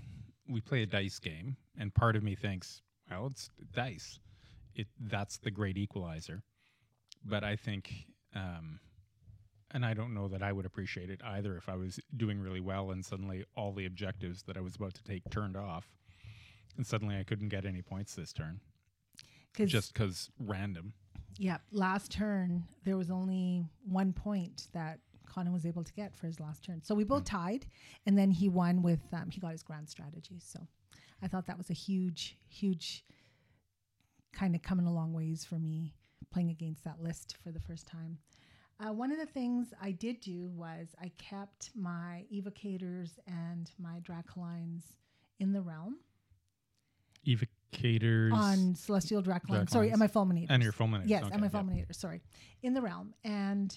we 0.48 0.62
play 0.62 0.84
a 0.84 0.86
dice 0.86 1.20
game, 1.20 1.56
and 1.78 1.94
part 1.94 2.16
of 2.16 2.24
me 2.24 2.36
thinks, 2.36 2.82
well, 3.10 3.28
it's 3.28 3.50
dice. 3.74 4.20
It 4.76 4.88
that's 5.00 5.38
the 5.38 5.52
great 5.52 5.78
equalizer. 5.78 6.44
But 7.24 7.44
I 7.44 7.56
think, 7.56 7.92
um, 8.36 8.80
and 9.72 9.86
I 9.86 9.94
don't 9.94 10.14
know 10.14 10.28
that 10.28 10.44
I 10.44 10.52
would 10.52 10.66
appreciate 10.66 11.10
it 11.10 11.22
either 11.24 11.56
if 11.56 11.70
I 11.70 11.76
was 11.76 12.00
doing 12.16 12.40
really 12.40 12.60
well 12.60 12.92
and 12.92 13.06
suddenly 13.06 13.46
all 13.56 13.72
the 13.72 13.86
objectives 13.86 14.44
that 14.44 14.58
I 14.58 14.62
was 14.62 14.76
about 14.76 14.94
to 14.96 15.04
take 15.04 15.30
turned 15.30 15.56
off, 15.56 15.90
and 16.76 16.86
suddenly 16.86 17.18
I 17.18 17.24
couldn't 17.24 17.50
get 17.50 17.66
any 17.66 17.82
points 17.82 18.16
this 18.16 18.34
turn 18.34 18.60
Because 19.54 19.72
just 19.72 19.94
because 19.94 20.30
random. 20.40 20.94
Yeah, 21.40 21.58
Last 21.72 22.12
turn, 22.12 22.64
there 22.84 22.98
was 22.98 23.10
only 23.10 23.66
one 23.88 24.14
point 24.14 24.68
that 24.74 25.00
Conan 25.26 25.52
was 25.52 25.66
able 25.66 25.84
to 25.84 25.94
get 25.94 26.16
for 26.16 26.28
his 26.28 26.40
last 26.40 26.64
turn. 26.64 26.82
So 26.84 26.94
we 26.94 27.04
both 27.04 27.24
tied, 27.24 27.66
and 28.06 28.16
then 28.18 28.30
he 28.30 28.50
won 28.50 28.84
with 28.84 29.02
um, 29.14 29.30
he 29.32 29.40
got 29.40 29.52
his 29.52 29.64
grand 29.64 29.90
strategy. 29.90 30.40
So 30.40 30.60
I 31.24 31.28
thought 31.28 31.48
that 31.48 31.58
was 31.58 31.70
a 31.72 31.74
huge, 31.74 32.38
huge 32.48 33.04
kind 34.34 34.56
of 34.56 34.62
coming 34.62 34.86
a 34.86 34.94
long 34.94 35.14
ways 35.14 35.46
for 35.46 35.56
me 35.56 35.94
playing 36.32 36.50
against 36.50 36.84
that 36.84 37.02
list 37.02 37.38
for 37.44 37.52
the 37.52 37.60
first 37.60 37.88
time. 37.88 38.18
Uh, 38.80 38.92
one 38.92 39.12
of 39.12 39.20
the 39.20 39.26
things 39.26 39.74
I 39.82 39.92
did 39.92 40.20
do 40.20 40.48
was 40.48 40.96
I 41.02 41.12
kept 41.18 41.70
my 41.76 42.26
evocators 42.34 43.12
and 43.28 43.72
my 43.78 44.00
Dracolines 44.02 44.84
in 45.40 45.54
the 45.54 45.62
realm 45.62 45.98
Evocators 47.26 48.34
on 48.34 48.76
Celestial 48.76 49.22
Dracoline. 49.22 49.70
Sorry, 49.70 49.90
Dracolines. 49.90 49.92
and 49.92 50.00
my 50.00 50.08
Fulminators. 50.08 50.48
and 50.50 50.64
your 50.64 50.74
fulminators. 50.74 51.04
Yes, 51.08 51.24
okay, 51.24 51.34
and 51.34 51.42
my 51.42 51.50
yeah. 51.52 51.62
fulminator. 51.62 51.96
Sorry, 51.96 52.22
in 52.62 52.74
the 52.74 52.82
realm. 52.82 53.14
And 53.24 53.76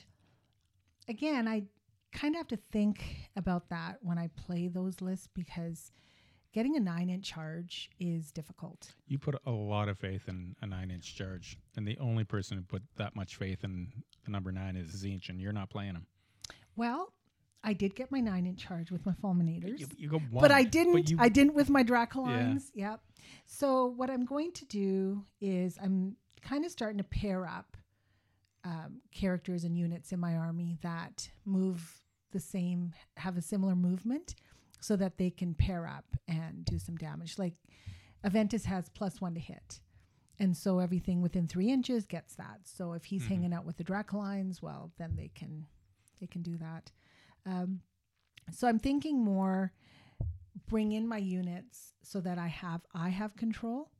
again, 1.08 1.46
I 1.46 1.64
kind 2.12 2.34
of 2.34 2.38
have 2.38 2.48
to 2.48 2.56
think 2.56 3.04
about 3.36 3.68
that 3.70 3.98
when 4.02 4.18
I 4.18 4.28
play 4.28 4.68
those 4.68 5.00
lists 5.00 5.28
because 5.34 5.92
getting 6.56 6.74
a 6.74 6.80
nine 6.80 7.10
inch 7.10 7.28
charge 7.28 7.90
is 8.00 8.32
difficult. 8.32 8.94
You 9.08 9.18
put 9.18 9.34
a 9.44 9.50
lot 9.50 9.90
of 9.90 9.98
faith 9.98 10.26
in 10.26 10.56
a 10.62 10.66
nine 10.66 10.90
inch 10.90 11.14
charge, 11.14 11.58
and 11.76 11.86
the 11.86 11.98
only 11.98 12.24
person 12.24 12.56
who 12.56 12.62
put 12.62 12.82
that 12.96 13.14
much 13.14 13.36
faith 13.36 13.62
in 13.62 13.92
the 14.24 14.30
number 14.30 14.50
nine 14.50 14.74
is 14.74 14.88
Tzeentch, 14.90 15.28
and 15.28 15.38
you're 15.38 15.52
not 15.52 15.68
playing 15.68 15.92
him. 15.96 16.06
Well, 16.74 17.12
I 17.62 17.74
did 17.74 17.94
get 17.94 18.10
my 18.10 18.20
nine 18.20 18.46
inch 18.46 18.60
charge 18.66 18.90
with 18.90 19.04
my 19.04 19.12
fulminators. 19.12 19.80
You, 19.80 19.86
you 19.98 20.08
go 20.08 20.18
one, 20.30 20.40
but 20.40 20.50
I 20.50 20.62
didn't. 20.62 21.10
you- 21.10 21.18
I 21.20 21.28
didn't 21.28 21.54
with 21.54 21.68
my 21.68 21.84
Dracolines. 21.84 22.70
Yep. 22.74 23.00
So 23.44 23.86
what 23.88 24.08
I'm 24.08 24.24
going 24.24 24.52
to 24.52 24.64
do 24.64 25.22
is 25.42 25.78
I'm 25.82 26.16
kind 26.40 26.64
of 26.64 26.70
starting 26.70 26.96
to 26.98 27.04
pair 27.04 27.46
up 27.46 27.76
um, 28.64 29.02
characters 29.12 29.64
and 29.64 29.76
units 29.76 30.10
in 30.12 30.20
my 30.20 30.36
army 30.36 30.78
that 30.80 31.28
move 31.44 32.00
the 32.32 32.40
same, 32.40 32.94
have 33.18 33.36
a 33.36 33.42
similar 33.42 33.76
movement, 33.76 34.36
so 34.80 34.96
that 34.96 35.18
they 35.18 35.30
can 35.30 35.54
pair 35.54 35.86
up 35.86 36.04
and 36.28 36.64
do 36.64 36.78
some 36.78 36.96
damage. 36.96 37.38
Like 37.38 37.54
Aventis 38.24 38.64
has 38.64 38.88
plus 38.88 39.20
one 39.20 39.34
to 39.34 39.40
hit. 39.40 39.80
And 40.38 40.54
so 40.56 40.80
everything 40.80 41.22
within 41.22 41.48
three 41.48 41.70
inches 41.70 42.04
gets 42.04 42.34
that. 42.36 42.60
So 42.64 42.92
if 42.92 43.04
he's 43.06 43.22
Mhm. 43.24 43.28
hanging 43.28 43.52
out 43.54 43.64
with 43.64 43.78
the 43.78 43.84
Dracolines, 43.84 44.60
well, 44.60 44.92
then 44.98 45.16
they 45.16 45.28
can 45.28 45.66
they 46.20 46.26
can 46.26 46.42
do 46.42 46.56
that. 46.56 46.92
Um, 47.44 47.82
so 48.50 48.66
I'm 48.68 48.78
thinking 48.78 49.22
more 49.22 49.72
bring 50.66 50.92
in 50.92 51.06
my 51.06 51.18
units 51.18 51.94
so 52.02 52.20
that 52.20 52.38
I 52.38 52.46
have 52.48 52.84
I 52.94 53.08
have 53.10 53.36
control, 53.36 53.90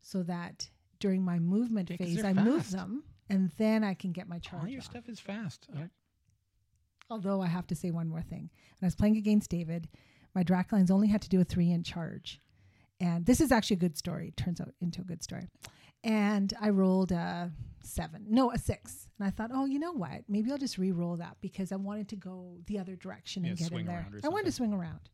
so 0.00 0.22
that 0.24 0.70
during 1.00 1.24
my 1.24 1.38
movement 1.38 1.90
Yeah, 1.90 1.96
phase 1.98 2.24
I 2.24 2.32
move 2.32 2.70
them, 2.70 3.04
and 3.28 3.50
then 3.58 3.84
I 3.84 3.94
can 3.94 4.12
get 4.12 4.28
my 4.28 4.38
charge. 4.38 4.62
All 4.62 4.68
your 4.68 4.80
off. 4.80 4.86
stuff 4.86 5.08
is 5.08 5.20
fast. 5.20 5.66
Yeah. 5.72 5.88
Although 7.10 7.40
I 7.40 7.46
have 7.46 7.66
to 7.68 7.74
say 7.76 7.90
one 7.90 8.08
more 8.08 8.22
thing. 8.22 8.50
When 8.78 8.84
I 8.84 8.86
was 8.86 8.96
playing 8.96 9.16
against 9.16 9.50
David, 9.50 9.88
my 10.36 10.44
Dracolines 10.44 10.90
only 10.90 11.08
had 11.08 11.22
to 11.22 11.30
do 11.30 11.40
a 11.40 11.44
three 11.44 11.72
inch 11.72 11.88
charge. 11.88 12.40
And 13.00 13.24
this 13.24 13.40
is 13.40 13.50
actually 13.50 13.76
a 13.76 13.80
good 13.80 13.96
story. 13.96 14.28
It 14.28 14.36
turns 14.36 14.60
out 14.60 14.74
into 14.80 15.00
a 15.00 15.04
good 15.04 15.22
story. 15.22 15.48
And 16.04 16.52
I 16.60 16.68
rolled 16.68 17.10
a 17.10 17.50
seven, 17.82 18.26
no, 18.28 18.52
a 18.52 18.58
six. 18.58 19.08
And 19.18 19.26
I 19.26 19.30
thought, 19.30 19.50
oh, 19.52 19.64
you 19.64 19.78
know 19.78 19.92
what? 19.92 20.24
Maybe 20.28 20.52
I'll 20.52 20.58
just 20.58 20.76
re 20.76 20.92
roll 20.92 21.16
that 21.16 21.38
because 21.40 21.72
I 21.72 21.76
wanted 21.76 22.08
to 22.10 22.16
go 22.16 22.58
the 22.66 22.78
other 22.78 22.96
direction 22.96 23.46
and 23.46 23.58
Yeah, 23.58 23.68
get 23.68 23.80
in 23.80 23.86
there. 23.86 24.06
I 24.22 24.28
wanted 24.28 24.44
to 24.44 24.52
swing 24.52 24.74
around. 24.74 25.08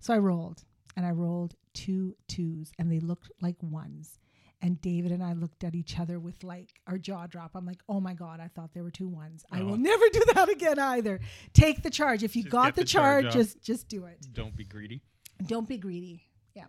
So 0.00 0.12
I 0.12 0.18
rolled 0.18 0.64
and 0.96 1.06
I 1.06 1.10
rolled 1.10 1.54
two 1.72 2.16
twos 2.26 2.72
and 2.78 2.90
they 2.90 2.98
looked 2.98 3.30
like 3.40 3.56
ones. 3.62 4.18
And 4.60 4.80
David 4.80 5.12
and 5.12 5.22
I 5.22 5.34
looked 5.34 5.62
at 5.62 5.74
each 5.76 5.98
other 6.00 6.18
with 6.18 6.42
like 6.42 6.70
our 6.88 6.98
jaw 6.98 7.26
drop. 7.28 7.52
I'm 7.54 7.64
like, 7.64 7.80
oh 7.88 8.00
my 8.00 8.12
God, 8.14 8.40
I 8.40 8.48
thought 8.48 8.74
there 8.74 8.82
were 8.82 8.90
two 8.90 9.06
ones. 9.06 9.44
I 9.52 9.60
Oh. 9.60 9.66
will 9.66 9.76
never 9.76 10.04
do 10.12 10.22
that 10.34 10.48
again 10.48 10.78
either. 10.80 11.20
Take 11.52 11.82
the 11.82 11.90
charge. 11.90 12.24
If 12.24 12.34
you 12.34 12.42
Just 12.42 12.52
got 12.52 12.74
the, 12.74 12.80
the 12.82 12.86
charge 12.86 13.24
charge, 13.26 13.34
just 13.34 13.62
just 13.62 13.88
do 13.88 14.06
it. 14.06 14.18
Don't 14.32 14.56
be 14.56 14.64
greedy. 14.64 15.00
Don't 15.46 15.68
be 15.68 15.78
greedy. 15.78 16.24
Yeah. 16.54 16.64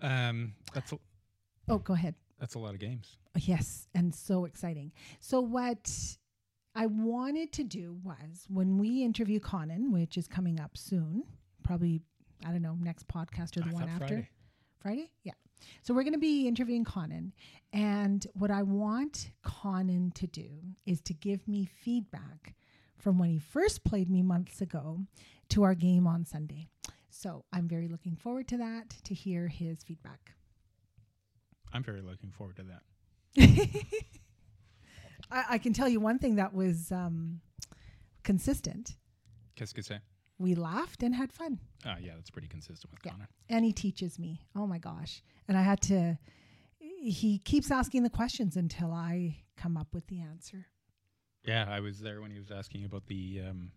Um, 0.00 0.54
that's 0.72 0.92
a, 0.92 0.98
Oh, 1.68 1.78
go 1.78 1.94
ahead. 1.94 2.14
that's 2.38 2.54
a 2.54 2.58
lot 2.58 2.74
of 2.74 2.80
games. 2.80 3.16
Yes, 3.36 3.88
and 3.94 4.14
so 4.14 4.44
exciting. 4.44 4.92
So 5.20 5.40
what 5.40 5.90
I 6.74 6.86
wanted 6.86 7.52
to 7.54 7.64
do 7.64 7.96
was 8.04 8.44
when 8.48 8.78
we 8.78 9.02
interview 9.02 9.40
Conan, 9.40 9.90
which 9.92 10.16
is 10.18 10.26
coming 10.28 10.60
up 10.60 10.76
soon, 10.76 11.24
probably 11.64 12.02
I 12.44 12.50
don't 12.50 12.62
know, 12.62 12.76
next 12.80 13.06
podcast 13.08 13.56
or 13.56 13.60
the 13.60 13.70
I 13.70 13.72
one 13.72 13.88
after. 13.88 14.06
Friday. 14.06 14.28
Friday? 14.80 15.10
Yeah. 15.24 15.32
So 15.82 15.94
we're 15.94 16.02
going 16.02 16.12
to 16.12 16.18
be 16.18 16.46
interviewing 16.46 16.84
Conan. 16.84 17.32
And 17.72 18.26
what 18.34 18.50
I 18.50 18.62
want 18.62 19.30
Conan 19.42 20.12
to 20.12 20.26
do 20.26 20.48
is 20.86 21.00
to 21.02 21.14
give 21.14 21.46
me 21.48 21.64
feedback 21.64 22.54
from 22.98 23.18
when 23.18 23.30
he 23.30 23.38
first 23.38 23.84
played 23.84 24.10
me 24.10 24.22
months 24.22 24.60
ago 24.60 25.00
to 25.50 25.62
our 25.62 25.74
game 25.74 26.06
on 26.06 26.24
Sunday. 26.24 26.68
So 27.10 27.44
I'm 27.52 27.68
very 27.68 27.88
looking 27.88 28.16
forward 28.16 28.48
to 28.48 28.56
that, 28.58 28.90
to 29.04 29.14
hear 29.14 29.48
his 29.48 29.82
feedback. 29.82 30.32
I'm 31.72 31.82
very 31.82 32.02
looking 32.02 32.30
forward 32.30 32.56
to 32.56 32.64
that. 32.64 32.82
I, 35.30 35.44
I 35.50 35.58
can 35.58 35.72
tell 35.72 35.88
you 35.88 36.00
one 36.00 36.18
thing 36.18 36.36
that 36.36 36.54
was 36.54 36.92
um, 36.92 37.40
consistent. 38.22 38.96
Qu'est-ce 39.56 39.72
que 39.72 39.82
c'est? 39.82 40.00
We 40.42 40.54
laughed 40.54 41.02
and 41.02 41.14
had 41.14 41.32
fun. 41.32 41.58
Ah, 41.86 41.96
yeah, 42.00 42.12
that's 42.16 42.30
pretty 42.30 42.48
consistent 42.48 42.90
with 42.92 43.00
Yeah. 43.04 43.12
Connor. 43.12 43.28
and 43.48 43.64
he 43.64 43.72
teaches 43.72 44.18
me. 44.18 44.40
Oh 44.56 44.66
my 44.66 44.78
gosh. 44.78 45.22
And 45.48 45.56
I 45.56 45.62
had 45.62 45.80
to, 45.82 46.18
he 46.78 47.38
keeps 47.38 47.70
asking 47.70 48.02
the 48.02 48.10
questions 48.10 48.56
until 48.56 48.92
I 48.92 49.38
come 49.56 49.76
up 49.76 49.94
with 49.94 50.06
the 50.08 50.20
answer. 50.20 50.66
Yeah, 51.44 51.66
I 51.68 51.80
was 51.80 52.00
there 52.00 52.20
when 52.20 52.30
he 52.30 52.38
was 52.38 52.50
asking 52.50 52.84
about 52.84 53.06
the. 53.06 53.40
Um, 53.48 53.72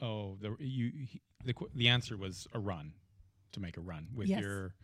oh, 0.00 0.36
the 0.40 0.56
you 0.58 0.90
he, 1.06 1.20
the 1.44 1.54
the 1.74 1.88
answer 1.88 2.16
was 2.16 2.46
a 2.52 2.58
run, 2.58 2.92
to 3.52 3.60
make 3.60 3.76
a 3.76 3.80
run 3.80 4.08
with 4.14 4.28
Yes. 4.28 4.40
your 4.42 4.74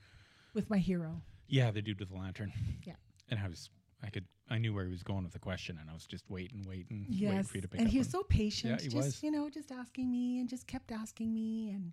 With 0.54 0.70
my 0.70 0.78
hero. 0.78 1.22
yeah 1.46 1.70
the 1.70 1.82
dude 1.82 2.00
with 2.00 2.08
the 2.10 2.16
lantern. 2.16 2.52
Yeah. 2.87 2.94
and 3.30 3.38
I 3.40 3.48
was 3.48 3.68
I 4.02 4.10
could 4.10 4.26
I 4.50 4.58
knew 4.58 4.72
where 4.72 4.84
he 4.84 4.90
was 4.90 5.02
going 5.02 5.24
with 5.24 5.32
the 5.32 5.38
question, 5.38 5.76
and 5.80 5.90
I 5.90 5.92
was 5.92 6.06
just 6.06 6.24
waiting, 6.30 6.64
waiting, 6.66 7.06
waiting 7.10 7.42
for 7.42 7.58
you 7.58 7.62
to 7.62 7.68
pick 7.68 7.80
And 7.80 7.88
up. 7.88 7.92
he 7.92 7.98
was 7.98 8.08
so 8.08 8.22
patient. 8.22 8.74
Yeah, 8.76 8.82
he 8.82 8.88
just, 8.88 8.94
was. 8.96 9.22
you 9.22 9.30
know, 9.30 9.50
just 9.50 9.70
asking 9.70 10.10
me 10.10 10.38
and 10.40 10.48
just 10.48 10.66
kept 10.66 10.90
asking 10.90 11.34
me. 11.34 11.70
And 11.70 11.92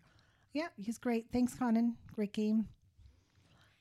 yeah, 0.53 0.67
he's 0.77 0.97
great. 0.97 1.25
Thanks, 1.33 1.53
Conan. 1.53 1.97
Great 2.13 2.31
game. 2.31 2.67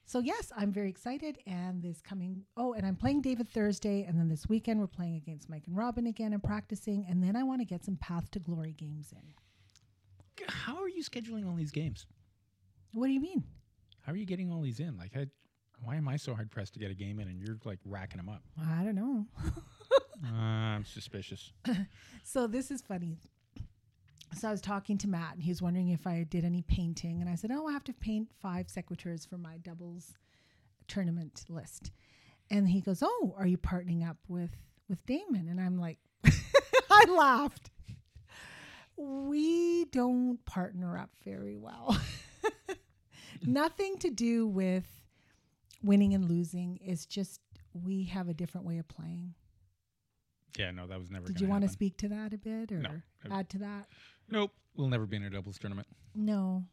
So 0.06 0.18
yes, 0.18 0.52
I'm 0.56 0.72
very 0.72 0.90
excited. 0.90 1.38
And 1.46 1.82
this 1.82 2.00
coming, 2.02 2.44
oh, 2.56 2.72
and 2.72 2.84
I'm 2.84 2.96
playing 2.96 3.22
David 3.22 3.48
Thursday. 3.48 4.02
And 4.02 4.18
then 4.18 4.28
this 4.28 4.48
weekend 4.48 4.80
we're 4.80 4.86
playing 4.88 5.14
against 5.16 5.48
Mike 5.48 5.64
and 5.66 5.76
Robin 5.76 6.06
again 6.06 6.32
and 6.32 6.42
practicing. 6.42 7.06
And 7.08 7.22
then 7.22 7.36
I 7.36 7.44
want 7.44 7.60
to 7.60 7.64
get 7.64 7.84
some 7.84 7.96
Path 7.96 8.30
to 8.32 8.40
Glory 8.40 8.72
games 8.72 9.12
in. 9.12 10.46
How 10.48 10.82
are 10.82 10.88
you 10.88 11.04
scheduling 11.04 11.48
all 11.48 11.54
these 11.54 11.70
games? 11.70 12.06
What 12.92 13.06
do 13.06 13.12
you 13.12 13.20
mean? 13.20 13.44
How 14.02 14.12
are 14.12 14.16
you 14.16 14.26
getting 14.26 14.50
all 14.50 14.60
these 14.60 14.80
in? 14.80 14.96
Like, 14.98 15.12
I, 15.16 15.26
why 15.84 15.96
am 15.96 16.08
I 16.08 16.16
so 16.16 16.34
hard 16.34 16.50
pressed 16.50 16.74
to 16.74 16.78
get 16.80 16.90
a 16.90 16.94
game 16.94 17.20
in, 17.20 17.28
and 17.28 17.40
you're 17.40 17.58
like 17.64 17.78
racking 17.84 18.18
them 18.18 18.28
up? 18.28 18.42
I 18.60 18.82
don't 18.84 18.94
know. 18.94 19.26
uh, 20.24 20.34
I'm 20.34 20.84
suspicious. 20.84 21.52
So 22.22 22.46
this 22.46 22.70
is 22.70 22.82
funny. 22.82 23.18
So 24.38 24.48
I 24.48 24.50
was 24.50 24.60
talking 24.60 24.98
to 24.98 25.08
Matt, 25.08 25.34
and 25.34 25.42
he 25.42 25.50
was 25.50 25.62
wondering 25.62 25.90
if 25.90 26.06
I 26.06 26.24
did 26.24 26.44
any 26.44 26.62
painting, 26.62 27.20
and 27.20 27.30
I 27.30 27.34
said, 27.36 27.50
"Oh, 27.52 27.66
I 27.68 27.72
have 27.72 27.84
to 27.84 27.92
paint 27.92 28.28
five 28.40 28.68
sequitors 28.68 29.24
for 29.24 29.38
my 29.38 29.58
doubles 29.58 30.14
tournament 30.88 31.44
list." 31.48 31.92
And 32.50 32.68
he 32.68 32.80
goes, 32.80 33.02
"Oh, 33.02 33.34
are 33.38 33.46
you 33.46 33.58
partnering 33.58 34.08
up 34.08 34.16
with 34.28 34.56
with 34.88 35.04
Damon?" 35.06 35.48
And 35.48 35.60
I'm 35.60 35.78
like, 35.78 35.98
I 36.90 37.04
laughed. 37.10 37.70
We 38.96 39.86
don't 39.86 40.44
partner 40.44 40.96
up 40.96 41.10
very 41.24 41.56
well. 41.56 41.98
Nothing 43.46 43.98
to 43.98 44.10
do 44.10 44.46
with 44.46 44.86
winning 45.84 46.14
and 46.14 46.28
losing. 46.28 46.78
It's 46.82 47.06
just 47.06 47.40
we 47.72 48.04
have 48.04 48.28
a 48.28 48.34
different 48.34 48.66
way 48.66 48.78
of 48.78 48.88
playing. 48.88 49.34
Yeah, 50.58 50.70
no, 50.70 50.86
that 50.86 50.98
was 50.98 51.10
never. 51.10 51.26
Did 51.26 51.40
you 51.40 51.48
want 51.48 51.62
to 51.64 51.68
speak 51.68 51.96
to 51.98 52.08
that 52.08 52.32
a 52.32 52.38
bit 52.38 52.70
or 52.72 52.78
No. 52.78 52.90
add 53.30 53.48
to 53.50 53.58
that? 53.58 53.86
Nope, 54.30 54.52
we'll 54.76 54.88
never 54.88 55.06
be 55.06 55.16
in 55.16 55.24
a 55.24 55.30
doubles 55.30 55.58
tournament. 55.58 55.88
No. 56.14 56.64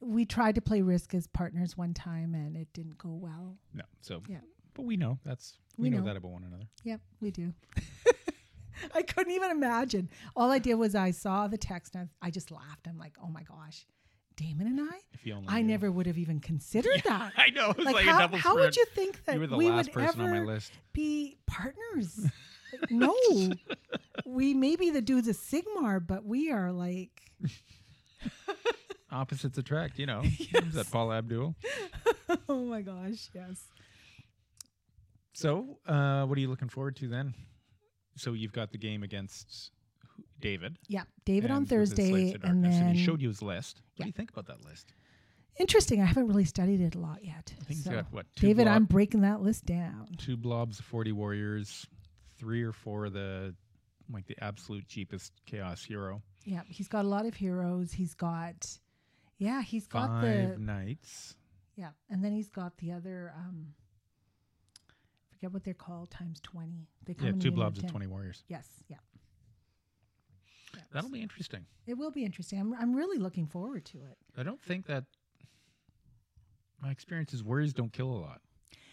We 0.00 0.24
tried 0.24 0.54
to 0.54 0.60
play 0.60 0.80
Risk 0.80 1.12
as 1.14 1.26
partners 1.26 1.76
one 1.76 1.92
time 1.92 2.34
and 2.34 2.56
it 2.56 2.68
didn't 2.72 2.98
go 2.98 3.10
well. 3.10 3.58
No, 3.74 3.82
so 4.00 4.22
Yeah. 4.28 4.38
but 4.74 4.82
we 4.84 4.96
know 4.96 5.18
that's 5.24 5.58
we, 5.76 5.84
We 5.84 5.90
know. 5.90 5.98
know. 5.98 6.04
that 6.04 6.16
about 6.16 6.30
one 6.30 6.44
another. 6.44 6.68
Yep, 6.84 7.00
we 7.20 7.30
do. 7.32 7.52
I 8.94 9.02
couldn't 9.02 9.32
even 9.32 9.50
imagine. 9.50 10.08
All 10.36 10.52
I 10.52 10.60
did 10.60 10.74
was 10.74 10.94
I 10.94 11.10
saw 11.10 11.48
the 11.48 11.58
text 11.58 11.96
and 11.96 12.08
I, 12.22 12.28
I 12.28 12.30
just 12.30 12.52
laughed. 12.52 12.86
I'm 12.88 12.96
like, 12.96 13.16
oh 13.20 13.26
my 13.28 13.42
gosh, 13.42 13.86
Damon 14.38 14.68
and 14.68 14.80
I? 14.80 14.96
If 15.12 15.26
you 15.26 15.34
only 15.34 15.48
I 15.48 15.60
knew. 15.62 15.68
never 15.68 15.90
would 15.90 16.06
have 16.06 16.16
even 16.16 16.38
considered 16.40 17.02
that. 17.04 17.32
I 17.36 17.50
know. 17.50 17.70
It 17.70 17.76
was 17.78 17.86
Like, 17.86 17.94
like, 17.96 18.04
how, 18.06 18.28
how 18.28 18.54
would 18.54 18.76
you 18.76 18.84
think 18.94 19.24
that 19.24 19.34
You 19.34 19.40
were 19.40 19.46
the 19.48 19.56
we 19.56 19.68
last 19.68 19.86
would 19.86 19.92
person 19.94 20.20
on 20.20 20.30
my 20.30 20.36
ever 20.38 20.46
list. 20.46 20.72
be 20.92 21.36
partners? 21.46 22.20
Like, 22.80 22.90
no, 22.90 23.14
we 24.26 24.54
may 24.54 24.76
be 24.76 24.90
the 24.90 25.02
dudes 25.02 25.26
of 25.28 25.36
Sigmar, 25.36 26.04
but 26.06 26.24
we 26.24 26.50
are 26.52 26.70
like, 26.72 27.10
Opposites 29.10 29.56
attract. 29.58 29.98
You 29.98 30.06
know, 30.06 30.20
Is 30.22 30.74
that 30.74 30.90
Paula 30.90 31.18
Abdul? 31.18 31.54
oh 32.48 32.64
my 32.64 32.82
gosh, 32.82 33.28
yes. 33.34 33.64
So, 35.32 35.78
uh, 35.86 36.24
what 36.26 36.36
are 36.36 36.40
you 36.40 36.48
looking 36.48 36.68
forward 36.68 36.96
to 36.96 37.08
then? 37.08 37.34
So 38.16 38.32
you've 38.34 38.52
got 38.52 38.70
the 38.72 38.78
game 38.78 39.02
against 39.02 39.70
David. 40.40 40.78
Yeah, 40.88 41.02
David 41.24 41.50
on 41.50 41.58
and 41.58 41.70
with 41.70 41.80
his 41.80 41.90
Slates 41.90 42.32
Thursday, 42.32 42.48
and 42.48 42.64
then 42.64 42.94
he 42.94 43.02
showed 43.04 43.20
you 43.20 43.28
his 43.28 43.42
list. 43.42 43.82
What 43.96 43.98
Yeah. 43.98 44.04
do 44.04 44.08
you 44.08 44.12
think 44.12 44.30
about 44.30 44.46
that 44.46 44.64
list? 44.64 44.92
interesting. 45.56 46.00
I 46.00 46.04
haven't 46.04 46.28
really 46.28 46.44
studied 46.44 46.80
it 46.80 46.94
a 46.94 46.98
lot 47.00 47.24
yet. 47.24 47.52
I 47.60 47.64
think 47.64 47.80
so. 47.80 47.90
got 47.90 48.12
what? 48.12 48.26
Two 48.36 48.46
David, 48.46 48.66
blob- 48.66 48.76
I'm 48.76 48.84
breaking 48.84 49.22
that 49.22 49.42
list 49.42 49.66
down. 49.66 50.06
two 50.16 50.36
blobs, 50.36 50.80
forty 50.80 51.10
warriors, 51.10 51.84
three 52.36 52.62
or 52.62 52.72
four 52.72 53.06
of 53.06 53.12
the 53.14 53.54
like 54.10 54.26
the 54.26 54.36
absolute 54.42 54.86
cheapest 54.88 55.32
chaos 55.46 55.82
hero, 55.84 56.22
Yeah, 56.44 56.62
he's 56.68 56.86
got 56.88 57.04
a 57.04 57.08
lot 57.08 57.26
of 57.26 57.34
heroes. 57.34 57.92
He's 57.92 58.14
got, 58.14 58.78
yeah, 59.36 59.60
he's 59.60 59.86
got 59.88 60.08
five 60.08 60.52
the 60.54 60.58
knights. 60.58 61.34
yeah, 61.76 61.90
and 62.08 62.24
then 62.24 62.32
he's 62.32 62.48
got 62.48 62.76
the 62.78 62.92
other. 62.92 63.34
um 63.36 63.74
forget 65.30 65.52
what 65.52 65.64
they're 65.64 65.74
called. 65.74 66.10
Times 66.10 66.40
twenty. 66.40 66.88
They 67.04 67.14
come 67.14 67.26
Yeah, 67.26 67.32
two 67.40 67.50
blobs 67.50 67.78
of 67.82 67.86
twenty 67.90 68.06
warriors. 68.06 68.44
Yes, 68.48 68.66
yeah. 68.88 68.96
That'll 70.92 71.10
be 71.10 71.20
interesting. 71.22 71.66
It 71.86 71.94
will 71.98 72.10
be 72.10 72.24
interesting. 72.24 72.58
I'm 72.60 72.74
I'm 72.74 72.94
really 72.94 73.18
looking 73.18 73.46
forward 73.46 73.84
to 73.86 73.98
it. 73.98 74.16
I 74.36 74.42
don't 74.42 74.60
think 74.60 74.86
that 74.86 75.04
my 76.82 76.90
experience 76.90 77.32
is 77.34 77.42
warriors 77.42 77.72
don't 77.72 77.92
kill 77.92 78.08
a 78.10 78.18
lot. 78.20 78.40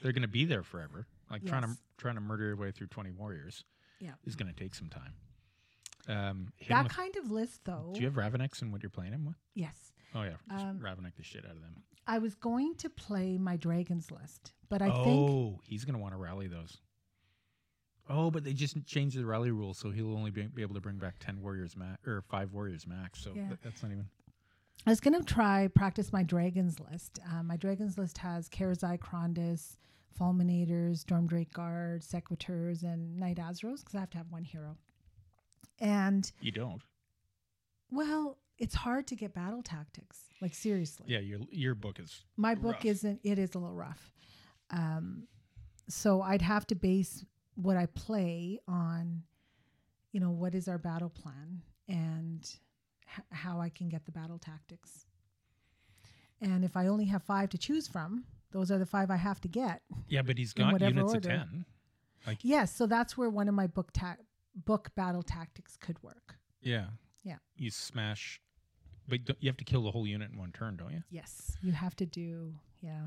They're 0.01 0.11
going 0.11 0.21
to 0.23 0.27
be 0.27 0.45
there 0.45 0.63
forever. 0.63 1.07
Like 1.29 1.45
trying 1.45 1.63
to 1.63 1.69
trying 1.97 2.15
to 2.15 2.21
murder 2.21 2.45
your 2.45 2.55
way 2.55 2.71
through 2.71 2.87
twenty 2.87 3.11
warriors 3.11 3.63
Yeah. 3.99 4.11
is 4.25 4.35
going 4.35 4.53
to 4.53 4.59
take 4.59 4.75
some 4.75 4.89
time. 4.89 5.13
Um, 6.07 6.49
That 6.69 6.89
kind 6.89 7.15
of 7.15 7.31
list, 7.31 7.61
though. 7.65 7.89
do 7.95 7.99
you 7.99 8.05
have 8.05 8.13
Ravenak's 8.15 8.61
and 8.61 8.71
what 8.71 8.83
you're 8.83 8.91
playing 8.91 9.13
him 9.13 9.25
with? 9.25 9.37
yes. 9.55 9.91
Oh 10.13 10.21
yeah, 10.23 10.35
just 10.49 10.63
Um, 10.65 10.79
Ravenak's 10.79 11.17
the 11.17 11.23
shit 11.23 11.43
out 11.45 11.51
of 11.55 11.61
them. 11.61 11.83
I 12.07 12.19
was 12.19 12.35
going 12.35 12.75
to 12.75 12.89
play 12.89 13.37
my 13.37 13.57
dragons 13.57 14.11
list, 14.11 14.53
but 14.69 14.81
I 14.81 14.85
think 15.03 15.29
oh, 15.29 15.59
he's 15.65 15.83
going 15.83 15.95
to 15.95 15.99
want 15.99 16.13
to 16.13 16.17
rally 16.17 16.47
those. 16.47 16.77
Oh, 18.07 18.29
but 18.29 18.43
they 18.43 18.53
just 18.53 18.83
changed 18.85 19.17
the 19.17 19.25
rally 19.25 19.49
rule, 19.51 19.73
so 19.73 19.89
he'll 19.89 20.15
only 20.15 20.29
be, 20.31 20.43
be 20.43 20.61
able 20.61 20.75
to 20.75 20.81
bring 20.81 20.97
back 20.97 21.15
ten 21.19 21.41
warriors 21.41 21.75
max 21.75 22.05
or 22.07 22.21
five 22.29 22.53
warriors 22.53 22.85
max. 22.85 23.19
So 23.23 23.33
Yeah. 23.35 23.47
th- 23.47 23.59
that's 23.63 23.81
not 23.81 23.91
even. 23.91 24.07
I 24.85 24.91
was 24.91 24.99
going 24.99 25.17
to 25.19 25.23
try 25.25 25.67
practice 25.69 26.13
my 26.13 26.21
dragons 26.21 26.79
list. 26.79 27.17
Um, 27.31 27.47
my 27.47 27.57
dragons 27.57 27.97
list 27.97 28.19
has 28.19 28.47
Karazai, 28.49 28.99
Krondys, 28.99 29.77
Fulminators, 30.19 31.03
Stormdrake 31.03 31.51
Guard, 31.51 32.03
Sequitors, 32.03 32.83
and 32.83 33.17
Knight-Azyros 33.17 33.79
because 33.79 33.95
I 33.95 33.99
have 34.01 34.11
to 34.11 34.17
have 34.19 34.31
one 34.31 34.43
hero. 34.43 34.77
And 35.79 36.31
You 36.39 36.51
don't. 36.51 36.81
well, 37.91 38.37
it's 38.57 38.75
hard 38.75 39.07
to 39.07 39.15
get 39.15 39.33
battle 39.33 39.61
tactics. 39.63 40.19
Like 40.41 40.53
seriously, 40.53 41.07
Yeah, 41.09 41.19
your 41.19 41.39
your 41.49 41.75
book 41.75 41.99
is 41.99 42.23
my 42.37 42.55
book 42.55 42.85
isn't. 42.85 43.19
It 43.23 43.39
is 43.39 43.55
a 43.55 43.59
little 43.59 43.75
rough. 43.75 44.11
Um, 44.69 45.27
so 45.89 46.21
I'd 46.21 46.41
have 46.41 46.67
to 46.67 46.75
base 46.75 47.25
what 47.55 47.77
I 47.77 47.85
play 47.87 48.59
on, 48.67 49.23
you 50.11 50.19
know, 50.19 50.31
what 50.31 50.55
is 50.55 50.67
our 50.67 50.77
battle 50.77 51.09
plan 51.09 51.61
and 51.87 52.43
h- 53.07 53.23
how 53.31 53.59
I 53.59 53.69
can 53.69 53.89
get 53.89 54.05
the 54.05 54.11
battle 54.11 54.37
tactics. 54.39 55.05
And 56.41 56.63
if 56.65 56.75
I 56.75 56.87
only 56.87 57.05
have 57.05 57.23
five 57.23 57.49
to 57.51 57.57
choose 57.57 57.87
from, 57.87 58.25
those 58.51 58.71
are 58.71 58.77
the 58.77 58.85
five 58.85 59.09
I 59.09 59.15
have 59.15 59.39
to 59.41 59.47
get. 59.47 59.81
yeah, 60.07 60.21
but 60.21 60.37
he's 60.37 60.53
got 60.53 60.79
units 60.81 61.13
order. 61.13 61.17
of 61.17 61.23
ten. 61.39 61.65
Like 62.27 62.39
Yes, 62.41 62.75
so 62.75 62.87
that's 62.87 63.17
where 63.17 63.29
one 63.29 63.47
of 63.47 63.53
my 63.55 63.67
book 63.67 63.91
ta- 63.93 64.17
book 64.65 64.89
battle 64.95 65.23
tactics 65.23 65.77
could 65.77 66.01
work. 66.03 66.35
Yeah. 66.61 66.87
Yeah. 67.23 67.37
You 67.57 67.71
smash, 67.71 68.41
but 69.07 69.19
you 69.39 69.49
have 69.49 69.57
to 69.57 69.63
kill 69.63 69.83
the 69.83 69.91
whole 69.91 70.07
unit 70.07 70.31
in 70.31 70.37
one 70.37 70.51
turn, 70.51 70.75
don't 70.77 70.91
you? 70.91 71.03
Yes, 71.09 71.57
you 71.61 71.71
have 71.71 71.95
to 71.97 72.05
do. 72.05 72.53
Yeah, 72.81 73.01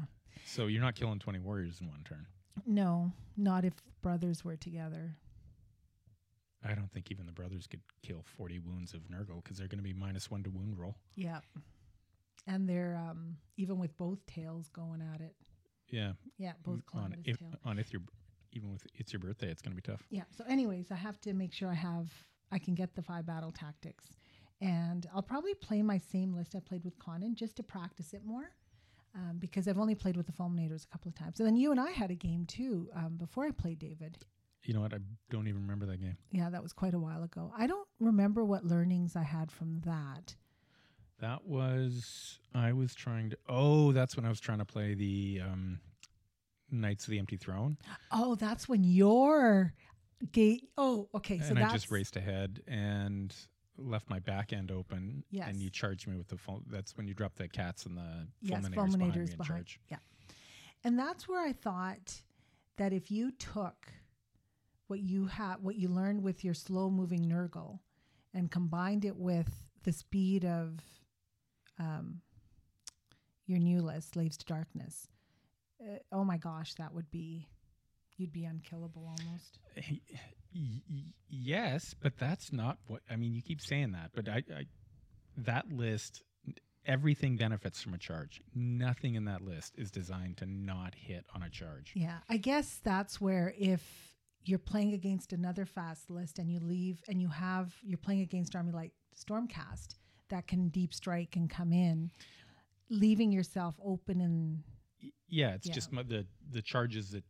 So 0.45 0.67
you're 0.67 0.83
not 0.83 0.95
killing 0.97 1.19
20 1.21 1.39
warriors 1.41 1.81
in 1.81 1.89
one 1.89 2.03
turn. 2.05 2.27
No, 2.67 3.13
not 3.37 3.65
if 3.65 3.75
brothers 4.03 4.45
were 4.45 4.57
together. 4.57 5.17
I 6.65 6.75
don't 6.75 6.91
think 6.93 7.11
even 7.11 7.27
the 7.27 7.33
brothers 7.33 7.67
could 7.67 7.81
kill 8.03 8.25
40 8.37 8.59
wounds 8.59 8.93
of 8.93 9.03
Nurgle 9.03 9.43
because 9.43 9.59
they're 9.59 9.69
going 9.69 9.79
to 9.79 9.85
be 9.85 9.93
minus 9.93 10.31
one 10.31 10.43
to 10.43 10.51
wound 10.51 10.79
roll. 10.79 10.97
Yeah. 11.15 11.41
And 12.47 12.69
they're 12.69 12.97
um 12.97 13.37
even 13.57 13.79
with 13.79 13.97
both 13.97 14.25
tails 14.27 14.69
going 14.71 15.03
at 15.03 15.21
it. 15.21 15.37
Yeah. 15.89 16.13
Yeah, 16.37 16.53
both 16.65 16.81
on 16.95 17.17
if, 17.25 17.39
tail. 17.39 17.55
on 17.65 17.79
if 17.79 17.93
your 17.93 18.03
even 18.53 18.73
with 18.73 18.87
it's 18.95 19.13
your 19.13 19.21
birthday, 19.21 19.49
it's 19.51 19.63
going 19.63 19.77
to 19.77 19.81
be 19.81 19.89
tough. 19.89 20.03
Yeah. 20.11 20.25
So 20.37 20.45
anyways, 20.49 20.91
I 20.91 20.97
have 20.97 21.21
to 21.23 21.35
make 21.35 21.53
sure 21.53 21.69
I 21.71 21.75
have 21.75 22.11
I 22.51 22.59
can 22.59 22.75
get 22.75 22.95
the 22.95 23.03
five 23.03 23.27
battle 23.27 23.53
tactics. 23.53 24.07
And 24.61 25.07
I'll 25.15 25.23
probably 25.23 25.55
play 25.55 25.83
my 25.83 25.99
same 25.99 26.35
list 26.35 26.57
I 26.57 26.61
played 26.61 26.85
with 26.85 26.99
Conan 26.99 27.37
just 27.37 27.57
to 27.57 27.63
practice 27.63 28.13
it 28.13 28.25
more. 28.25 28.51
Um, 29.15 29.39
because 29.39 29.67
I've 29.67 29.79
only 29.79 29.95
played 29.95 30.17
with 30.17 30.27
the 30.27 30.33
Fulminators 30.33 30.85
a 30.85 30.89
couple 30.89 31.09
of 31.09 31.15
times. 31.15 31.41
And 31.41 31.47
then 31.47 31.57
you 31.57 31.71
and 31.71 31.81
I 31.81 31.91
had 31.91 32.11
a 32.11 32.15
game 32.15 32.45
too 32.47 32.89
um, 32.95 33.17
before 33.17 33.45
I 33.47 33.51
played 33.51 33.79
David. 33.79 34.19
You 34.65 34.75
know 34.75 34.81
what? 34.81 34.93
I 34.93 34.99
don't 35.31 35.49
even 35.49 35.63
remember 35.63 35.87
that 35.87 36.01
game. 36.01 36.17
Yeah, 36.31 36.51
that 36.51 36.63
was 36.63 36.73
quite 36.73 36.95
a 36.95 36.99
while 36.99 37.23
ago. 37.23 37.53
I 37.57 37.67
don't 37.67 37.89
remember 38.01 38.45
what 38.45 38.65
learnings 38.65 39.17
I 39.17 39.23
had 39.23 39.51
from 39.51 39.81
that. 39.87 40.37
That 41.21 41.47
was 41.47 42.39
I 42.55 42.73
was 42.73 42.95
trying 42.95 43.31
to. 43.31 43.39
Oh, 43.49 43.93
that's 43.93 44.17
when 44.17 44.25
I 44.25 44.29
was 44.29 44.41
trying 44.41 44.59
to 44.59 44.65
play 44.65 44.95
the 44.95 45.41
um, 45.45 45.81
Knights 46.71 47.05
of 47.05 47.11
the 47.11 47.19
Empty 47.19 47.37
Throne, 47.37 47.79
Oh, 48.13 48.35
that's 48.35 48.69
when 48.69 48.85
your 48.85 49.73
gate. 50.33 50.69
Oh, 50.77 51.09
okay. 51.15 51.41
So 51.41 51.51
and 51.51 51.59
I 51.59 51.73
just 51.73 51.91
raced 51.91 52.17
ahead 52.17 52.63
and 52.67 53.35
left 53.79 54.11
my 54.11 54.19
back 54.19 54.53
end 54.53 54.71
open. 54.71 55.25
Yes. 55.31 55.49
And 55.49 55.61
you 55.61 55.71
charged 55.71 56.07
me 56.07 56.17
with 56.17 56.29
the 56.29 56.37
full. 56.37 56.63
That's 56.67 56.97
when 56.97 57.07
you 57.07 57.15
dropped 57.15 57.39
the 57.39 57.49
cats 57.49 57.87
and 57.87 57.97
the 57.97 58.27
yes, 58.43 58.61
fulminators, 58.61 58.71
behind 58.71 58.93
me 58.93 59.07
fulminators 59.07 59.31
in 59.31 59.37
behind. 59.37 59.45
charge. 59.45 59.81
Yeah, 59.91 59.97
and 60.85 60.99
that's 60.99 61.29
where 61.29 61.41
I 61.41 61.53
thought 61.53 62.23
that 62.77 62.93
if 62.93 63.11
you 63.11 63.33
took 63.33 63.93
what 64.89 65.01
you 65.01 65.27
had, 65.27 65.57
what 65.63 65.77
you 65.77 65.89
learned 65.89 66.23
with 66.23 66.45
your 66.45 66.55
slow 66.55 66.91
moving 66.91 67.25
Nurgle, 67.25 67.81
and 68.35 68.51
combined 68.51 69.05
it 69.05 69.17
with 69.17 69.51
the 69.85 69.93
speed 69.93 70.45
of 70.45 70.81
um, 71.79 72.21
your 73.47 73.59
new 73.59 73.81
list, 73.81 74.13
Slaves 74.13 74.37
to 74.39 74.47
Darkness. 74.47 75.09
Uh, 75.81 75.99
oh 76.13 76.25
my 76.25 76.37
gosh, 76.37 76.75
that 76.75 76.93
would 76.93 77.11
be 77.11 77.47
you'd 78.17 78.33
be 78.33 78.45
unkillable 78.45 79.07
almost. 79.07 79.59
Y- 80.55 81.05
yes, 81.29 81.95
but 82.01 82.19
that's 82.19 82.53
not 82.53 82.79
what 82.87 83.03
I 83.11 83.17
mean. 83.17 83.35
You 83.35 83.43
keep 83.43 83.61
saying 83.61 83.93
that, 83.93 84.11
but 84.15 84.29
I, 84.29 84.43
I 84.55 84.65
that 85.37 85.71
list, 85.71 86.23
everything 86.87 87.37
benefits 87.37 87.83
from 87.83 87.95
a 87.95 87.99
charge. 87.99 88.41
Nothing 88.55 89.15
in 89.15 89.25
that 89.27 89.43
list 89.43 89.75
is 89.77 89.91
designed 89.91 90.39
to 90.39 90.47
not 90.47 90.95
hit 90.95 91.25
on 91.35 91.43
a 91.43 91.51
charge. 91.51 91.93
Yeah, 91.95 92.19
I 92.29 92.39
guess 92.39 92.81
that's 92.83 93.21
where 93.21 93.55
if 93.59 94.15
you're 94.45 94.59
playing 94.59 94.95
against 94.95 95.33
another 95.33 95.67
fast 95.67 96.11
list 96.11 96.39
and 96.39 96.51
you 96.51 96.61
leave 96.61 97.03
and 97.09 97.21
you 97.21 97.29
have 97.29 97.75
you're 97.83 97.99
playing 97.99 98.21
against 98.23 98.57
Army 98.57 98.73
Light 98.73 98.93
Stormcast 99.17 99.97
that 100.31 100.47
can 100.47 100.69
deep 100.69 100.95
strike 100.95 101.37
and 101.37 101.51
come 101.51 101.73
in, 101.73 102.11
leaving 102.91 103.33
yourself 103.33 103.75
open 103.85 104.21
and 104.21 104.63
Yeah, 105.29 105.55
it's 105.55 105.67
Yeah. 105.69 105.75
just 105.75 105.91
the 105.91 106.27
the 106.51 106.63
charges 106.63 107.11
that 107.11 107.25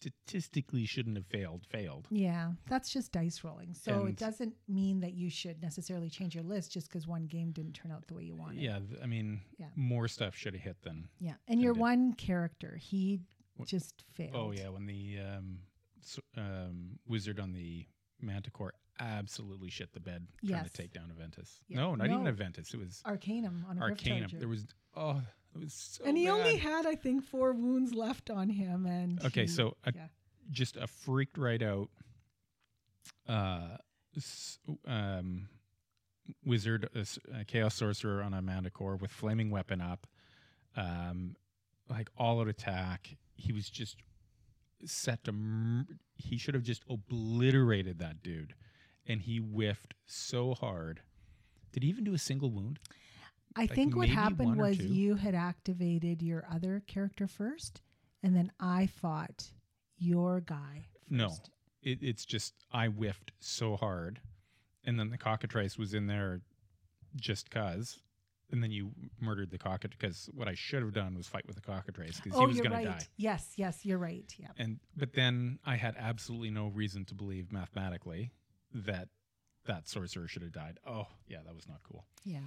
statistically 0.00 0.84
shouldn't 0.86 1.16
have 1.16 1.26
failed 1.26 1.64
failed. 1.68 2.06
yeah, 2.10 2.52
that's 2.68 2.90
just 2.90 3.12
dice 3.12 3.42
rolling. 3.44 3.74
So 3.74 4.00
And- 4.00 4.08
it 4.10 4.16
doesn't 4.16 4.54
mean 4.68 5.00
that 5.00 5.14
you 5.14 5.28
should 5.30 5.60
necessarily 5.62 6.08
change 6.10 6.34
your 6.34 6.44
list 6.44 6.72
just 6.72 6.88
because 6.88 7.06
one 7.06 7.26
game 7.26 7.50
didn't 7.52 7.72
turn 7.74 7.90
out 7.90 8.06
the 8.06 8.14
way 8.14 8.24
you 8.24 8.36
wanted. 8.36 8.60
Yeah, 8.62 8.78
th- 8.78 9.00
I 9.02 9.06
mean, 9.06 9.40
Yeah. 9.58 9.68
more 9.76 10.08
stuff 10.08 10.34
should 10.36 10.54
have 10.54 10.62
hit 10.62 10.80
than. 10.82 11.08
yeah. 11.18 11.34
And 11.48 11.60
your 11.60 11.74
did. 11.74 11.80
one 11.80 12.12
character, 12.14 12.76
he 12.76 13.20
What- 13.56 13.68
just 13.68 14.04
failed. 14.14 14.34
Oh 14.36 14.52
yeah, 14.52 14.68
when 14.68 14.86
the 14.86 15.18
um, 15.20 15.58
um, 16.36 16.98
wizard 17.06 17.40
on 17.40 17.52
the 17.52 17.86
Manticore 18.20 18.74
absolutely 19.00 19.70
shit 19.70 19.92
the 19.92 20.00
bed 20.00 20.26
trying 20.44 20.64
to 20.64 20.70
take 20.70 20.92
down 20.92 21.12
Aventis. 21.16 21.60
Yeah. 21.68 21.76
No, 21.78 21.94
not 21.94 22.08
even 22.08 22.24
No. 22.24 22.32
Aventis. 22.32 22.74
It 22.74 22.78
was 22.78 23.00
Arcanum 23.04 23.64
on 23.68 23.78
a 23.78 23.80
Arcanum. 23.80 24.30
There 24.38 24.48
was 24.48 24.66
oh, 24.96 25.22
it 25.54 25.60
was 25.64 25.72
so 25.74 26.04
and 26.04 26.16
he 26.16 26.28
only 26.28 26.56
had, 26.56 26.86
I 26.86 26.94
think, 26.94 27.24
four 27.24 27.52
wounds 27.52 27.94
left 27.94 28.30
on 28.30 28.48
him. 28.48 28.86
And 28.86 29.22
Okay, 29.24 29.42
he- 29.42 29.46
so 29.48 29.76
a- 29.84 29.92
yeah. 29.94 30.06
just 30.50 30.76
a 30.76 30.86
freaked 30.86 31.36
right 31.38 31.62
out 31.62 31.88
uh 33.28 33.76
um 34.86 35.48
wizard 36.44 36.88
a, 36.94 36.98
s- 37.00 37.18
a 37.38 37.44
chaos 37.44 37.74
sorcerer 37.74 38.22
on 38.22 38.34
a 38.34 38.42
manticore 38.42 38.96
with 38.96 39.10
flaming 39.10 39.50
weapon 39.50 39.80
up 39.80 40.06
um 40.76 41.34
like 41.88 42.10
all 42.18 42.40
out 42.40 42.48
attack 42.48 43.16
he 43.34 43.52
was 43.52 43.70
just 43.70 43.96
set 44.84 45.24
to 45.24 45.32
he 46.16 46.36
should 46.36 46.54
have 46.54 46.62
just 46.64 46.82
obliterated 46.88 47.98
that 47.98 48.22
dude 48.22 48.54
and 49.06 49.22
he 49.22 49.38
whiffed 49.38 49.94
so 50.04 50.52
hard 50.54 51.00
did 51.72 51.82
he 51.82 51.88
even 51.88 52.04
do 52.04 52.12
a 52.14 52.18
single 52.18 52.50
wound 52.50 52.78
I 53.58 53.62
Like 53.62 53.74
think 53.74 53.96
what 53.96 54.08
happened 54.08 54.56
was 54.56 54.78
you 54.78 55.16
had 55.16 55.34
activated 55.34 56.22
your 56.22 56.46
other 56.48 56.80
character 56.86 57.26
first, 57.26 57.82
and 58.22 58.36
then 58.36 58.52
I 58.60 58.86
fought 58.86 59.50
your 59.96 60.40
guy 60.40 60.86
first. 61.08 61.10
No. 61.10 61.34
it, 61.82 61.98
it's 62.00 62.24
just 62.24 62.54
I 62.72 62.86
whiffed 62.86 63.32
so 63.40 63.74
hard, 63.74 64.20
and 64.84 64.96
then 64.96 65.10
the 65.10 65.18
cockatrice 65.18 65.76
was 65.76 65.92
in 65.92 66.06
there 66.06 66.40
just 67.16 67.50
cause, 67.50 67.98
and 68.52 68.62
then 68.62 68.70
you 68.70 68.92
murdered 69.20 69.50
the 69.50 69.58
cockatrice. 69.58 69.98
Because 69.98 70.30
what 70.32 70.46
I 70.46 70.54
should 70.54 70.84
have 70.84 70.94
done 70.94 71.16
was 71.16 71.26
fight 71.26 71.44
with 71.48 71.56
the 71.56 71.62
cockatrice 71.62 72.20
because 72.20 72.38
oh, 72.38 72.42
he 72.42 72.46
was 72.46 72.60
going 72.60 72.70
right. 72.70 72.84
to 72.84 72.90
die. 72.90 73.06
Yes, 73.16 73.54
yes, 73.56 73.84
you're 73.84 73.98
right. 73.98 74.32
Yeah. 74.38 74.50
And 74.56 74.78
but 74.96 75.14
then 75.14 75.58
I 75.66 75.74
had 75.74 75.96
absolutely 75.98 76.50
no 76.50 76.68
reason 76.68 77.04
to 77.06 77.14
believe 77.16 77.50
mathematically 77.50 78.30
that 78.72 79.08
that 79.66 79.88
sorcerer 79.88 80.28
should 80.28 80.42
have 80.42 80.52
died. 80.52 80.78
Oh, 80.86 81.08
yeah, 81.26 81.38
that 81.44 81.56
was 81.56 81.66
not 81.66 81.80
cool. 81.82 82.04
Yeah. 82.24 82.38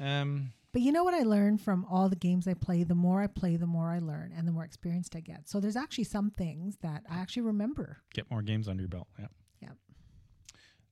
Um, 0.00 0.52
But 0.72 0.82
you 0.82 0.90
know 0.92 1.04
what 1.04 1.14
I 1.14 1.22
learned 1.22 1.60
from 1.60 1.84
all 1.90 2.08
the 2.08 2.16
games 2.16 2.48
I 2.48 2.54
play? 2.54 2.82
The 2.82 2.94
more 2.94 3.22
I 3.22 3.26
play, 3.26 3.56
the 3.56 3.66
more 3.66 3.90
I 3.90 3.98
learn 3.98 4.32
and 4.36 4.48
the 4.48 4.52
more 4.52 4.64
experienced 4.64 5.14
I 5.14 5.20
get. 5.20 5.48
So 5.48 5.60
there's 5.60 5.76
actually 5.76 6.04
some 6.04 6.30
things 6.30 6.76
that 6.82 7.04
I 7.10 7.16
actually 7.16 7.42
remember. 7.42 7.98
get 8.14 8.30
more 8.30 8.42
games 8.42 8.68
under 8.68 8.82
your 8.82 8.88
belt. 8.88 9.08
Yeah. 9.18 9.26
Yep. 9.60 9.76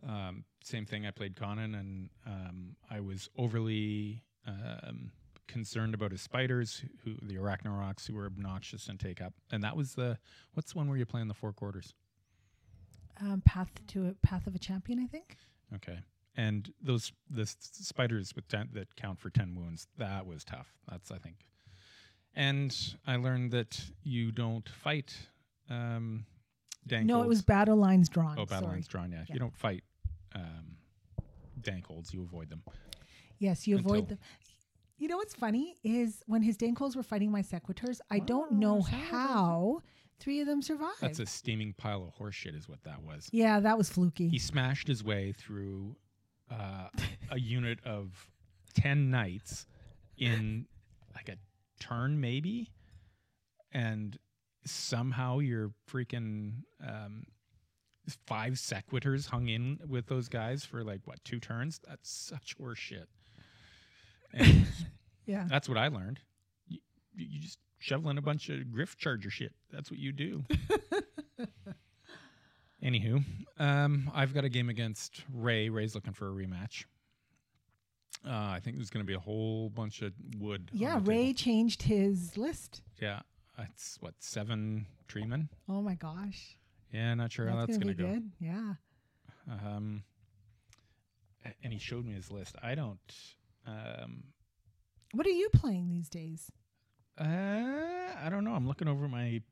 Um, 0.08 0.44
same 0.62 0.84
thing. 0.86 1.06
I 1.06 1.10
played 1.10 1.36
Conan, 1.36 1.74
and 1.74 2.10
um, 2.26 2.76
I 2.90 3.00
was 3.00 3.28
overly 3.36 4.22
um, 4.46 5.12
concerned 5.48 5.94
about 5.94 6.12
his 6.12 6.20
spiders, 6.20 6.82
who 7.04 7.14
the 7.22 7.36
Arachnaroks, 7.36 8.06
who 8.06 8.14
were 8.14 8.26
obnoxious 8.26 8.88
and 8.88 9.00
take 9.00 9.20
up. 9.22 9.32
And 9.50 9.62
that 9.64 9.76
was 9.76 9.94
the 9.94 10.18
what's 10.54 10.72
the 10.72 10.78
one 10.78 10.88
where 10.88 10.98
you 10.98 11.06
play 11.06 11.20
in 11.22 11.28
the 11.28 11.34
four 11.34 11.52
quarters? 11.52 11.94
Um, 13.20 13.42
path 13.44 13.70
to 13.88 14.06
a 14.08 14.12
path 14.26 14.46
of 14.46 14.54
a 14.54 14.58
champion, 14.58 14.98
I 14.98 15.06
think. 15.06 15.36
Okay. 15.74 15.98
And 16.48 16.72
those 16.81 17.12
the 17.29 17.44
spiders 17.61 18.35
with 18.35 18.46
ten, 18.48 18.68
that 18.72 18.88
count 18.96 19.18
for 19.20 19.31
ten 19.31 19.55
wounds. 19.55 19.87
That 19.98 20.26
was 20.26 20.44
tough. 20.44 20.68
That's 20.90 21.11
I 21.11 21.18
think. 21.18 21.37
And 22.35 22.74
I 23.07 23.16
learned 23.16 23.50
that 23.53 23.81
you 24.03 24.33
don't 24.33 24.68
fight. 24.68 25.11
Um, 25.68 26.24
No, 26.90 27.22
it 27.22 27.29
was 27.29 27.42
battle 27.42 27.76
lines 27.76 28.09
drawn. 28.09 28.38
Oh, 28.38 28.46
battle 28.46 28.64
Sorry. 28.68 28.74
lines 28.76 28.88
drawn. 28.88 29.11
Yeah. 29.12 29.24
Yeah. 29.29 29.35
you 29.35 29.40
don't 29.40 29.57
fight 29.57 29.83
um, 30.35 30.76
Dankholds. 31.61 32.12
You 32.14 32.22
avoid 32.22 32.48
them. 32.48 32.62
Yes, 33.38 33.66
you 33.66 33.76
avoid 33.79 34.09
them. 34.09 34.18
You 34.98 35.09
know 35.09 35.16
what's 35.16 35.35
funny 35.35 35.76
is 35.83 36.22
when 36.26 36.42
his 36.42 36.57
Dankos 36.57 36.94
were 36.96 37.03
fighting 37.03 37.31
my 37.31 37.42
Sequitors, 37.42 38.00
I 38.11 38.18
don't 38.18 38.53
know 38.53 38.79
Oh, 38.79 38.83
how 38.83 39.83
three 40.18 40.40
of 40.40 40.46
them 40.46 40.61
survived. 40.62 41.00
That's 41.00 41.20
a 41.20 41.26
steaming 41.26 41.72
pile 41.72 42.03
of 42.05 42.14
horseshit, 42.16 42.55
is 42.57 42.68
what 42.68 42.83
that 42.85 43.03
was. 43.03 43.29
yeah, 43.33 43.61
that 43.61 43.76
was 43.79 43.88
fluky. 43.90 44.29
He 44.29 44.38
smashed 44.38 44.87
his 44.88 45.03
way 45.03 45.33
through 45.33 45.96
uh, 46.50 46.88
a 47.30 47.38
unit 47.38 47.78
of 47.84 48.28
10 48.74 49.10
knights 49.10 49.66
in 50.18 50.66
like 51.14 51.28
a 51.28 51.36
turn, 51.82 52.20
maybe. 52.20 52.70
And 53.72 54.18
somehow 54.64 55.38
your 55.38 55.72
freaking 55.90 56.62
um, 56.86 57.24
five 58.26 58.58
sequitors 58.58 59.26
hung 59.26 59.48
in 59.48 59.78
with 59.88 60.06
those 60.06 60.28
guys 60.28 60.64
for 60.64 60.82
like, 60.84 61.00
what, 61.04 61.22
two 61.24 61.40
turns? 61.40 61.80
That's 61.86 62.10
such 62.10 62.56
horseshit. 62.58 63.06
And 64.32 64.66
yeah. 65.26 65.46
that's 65.48 65.68
what 65.68 65.78
I 65.78 65.88
learned. 65.88 66.20
You, 66.66 66.78
you 67.14 67.40
just 67.40 67.58
shovel 67.78 68.10
in 68.10 68.18
a 68.18 68.22
bunch 68.22 68.48
of 68.48 68.60
gryph-charger 68.66 69.30
shit. 69.30 69.52
That's 69.72 69.90
what 69.90 69.98
you 69.98 70.12
do. 70.12 70.44
Anywho, 72.82 73.22
um, 73.58 74.10
I've 74.14 74.32
got 74.32 74.44
a 74.44 74.48
game 74.48 74.68
against 74.70 75.22
Ray. 75.32 75.68
Ray's 75.68 75.94
looking 75.94 76.12
for 76.14 76.28
a 76.28 76.32
rematch. 76.32 76.84
Uh, 78.26 78.30
I 78.32 78.60
think 78.62 78.76
there's 78.76 78.90
going 78.90 79.04
to 79.04 79.06
be 79.06 79.14
a 79.14 79.18
whole 79.20 79.68
bunch 79.70 80.02
of 80.02 80.12
wood. 80.38 80.70
Yeah, 80.72 80.98
Ray 81.02 81.26
table. 81.26 81.34
changed 81.38 81.82
his 81.82 82.36
list. 82.36 82.82
Yeah, 83.00 83.20
it's 83.58 83.96
what 84.00 84.14
seven 84.18 84.86
treemen. 85.08 85.48
Oh 85.68 85.82
my 85.82 85.94
gosh. 85.94 86.56
Yeah, 86.92 87.14
not 87.14 87.32
sure 87.32 87.46
how 87.48 87.56
that's 87.56 87.68
that's 87.68 87.78
gonna 87.78 87.94
going 87.94 87.96
to 87.96 88.02
go. 88.02 88.20
good. 88.20 88.30
Yeah. 88.40 88.74
Um, 89.50 90.02
and 91.62 91.72
he 91.72 91.78
showed 91.78 92.04
me 92.04 92.14
his 92.14 92.30
list. 92.30 92.56
I 92.62 92.74
don't. 92.74 92.98
Um, 93.66 94.24
What 95.12 95.26
are 95.26 95.30
you 95.30 95.48
playing 95.52 95.88
these 95.88 96.08
days? 96.08 96.50
Uh, 97.18 97.24
I 97.24 98.28
don't 98.30 98.44
know. 98.44 98.52
I'm 98.54 98.66
looking 98.66 98.88
over 98.88 99.06
my. 99.08 99.42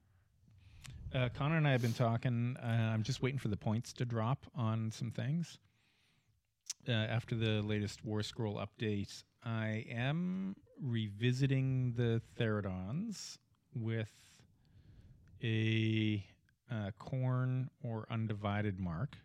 Uh, 1.15 1.29
Connor 1.35 1.57
and 1.57 1.67
I 1.67 1.73
have 1.73 1.81
been 1.81 1.95
talking. 1.95 2.57
Uh, 2.63 2.67
I'm 2.67 3.03
just 3.03 3.23
waiting 3.23 3.39
for 3.39 3.49
the 3.49 3.57
points 3.57 3.93
to 3.95 4.05
drop 4.05 4.45
on 4.55 4.91
some 4.91 5.11
things. 5.11 5.59
Uh, 6.87 6.93
after 6.93 7.35
the 7.35 7.63
latest 7.63 8.05
War 8.05 8.23
Scroll 8.23 8.57
update, 8.57 9.23
I 9.43 9.87
am 9.91 10.55
revisiting 10.83 11.95
the 11.97 12.21
Theridons 12.39 13.39
with 13.75 14.13
a 15.43 16.23
uh, 16.71 16.91
Khorne 17.01 17.69
or 17.83 18.07
undivided 18.11 18.79
mark. 18.79 19.17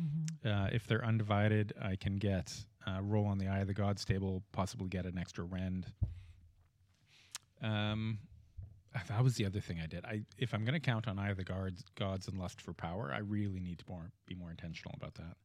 Mm-hmm. 0.00 0.48
Uh, 0.48 0.68
if 0.72 0.86
they're 0.88 1.04
undivided, 1.04 1.72
I 1.80 1.94
can 1.94 2.16
get 2.16 2.52
uh, 2.88 3.00
roll 3.02 3.26
on 3.26 3.38
the 3.38 3.46
Eye 3.46 3.60
of 3.60 3.68
the 3.68 3.74
Gods 3.74 4.04
table, 4.04 4.42
possibly 4.50 4.88
get 4.88 5.06
an 5.06 5.16
extra 5.16 5.44
rend. 5.44 5.86
Um, 7.62 8.18
that 9.08 9.22
was 9.22 9.36
the 9.36 9.46
other 9.46 9.60
thing 9.60 9.78
I 9.82 9.86
did. 9.86 10.04
I 10.04 10.22
if 10.38 10.52
I'm 10.54 10.64
going 10.64 10.74
to 10.74 10.80
count 10.80 11.06
on 11.08 11.18
Eye 11.18 11.30
of 11.30 11.36
the 11.36 11.44
Gods, 11.44 11.84
Gods 11.96 12.28
and 12.28 12.38
Lust 12.38 12.60
for 12.60 12.72
Power, 12.72 13.12
I 13.14 13.18
really 13.18 13.60
need 13.60 13.78
to 13.78 13.84
more 13.88 14.10
be 14.26 14.34
more 14.34 14.50
intentional 14.50 14.94
about 14.96 15.14
that. 15.14 15.36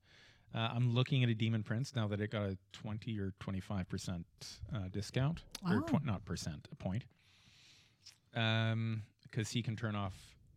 Uh, 0.53 0.69
I'm 0.73 0.93
looking 0.95 1.21
at 1.23 1.29
a 1.29 1.33
Demon 1.35 1.63
Prince 1.63 1.95
now 1.95 2.07
that 2.07 2.21
it 2.21 2.31
got 2.31 2.43
a 2.43 2.57
20 2.73 3.19
or 3.19 3.33
25 3.39 3.89
percent 3.89 4.25
uh, 4.73 4.87
discount, 4.91 5.43
or 5.69 5.81
tw- 5.81 6.05
not 6.05 6.23
percent, 6.25 6.67
a 6.71 6.75
point. 6.75 7.03
Um, 8.35 9.03
because 9.23 9.49
he 9.51 9.61
can 9.61 9.75
turn 9.75 9.95
off 9.95 10.13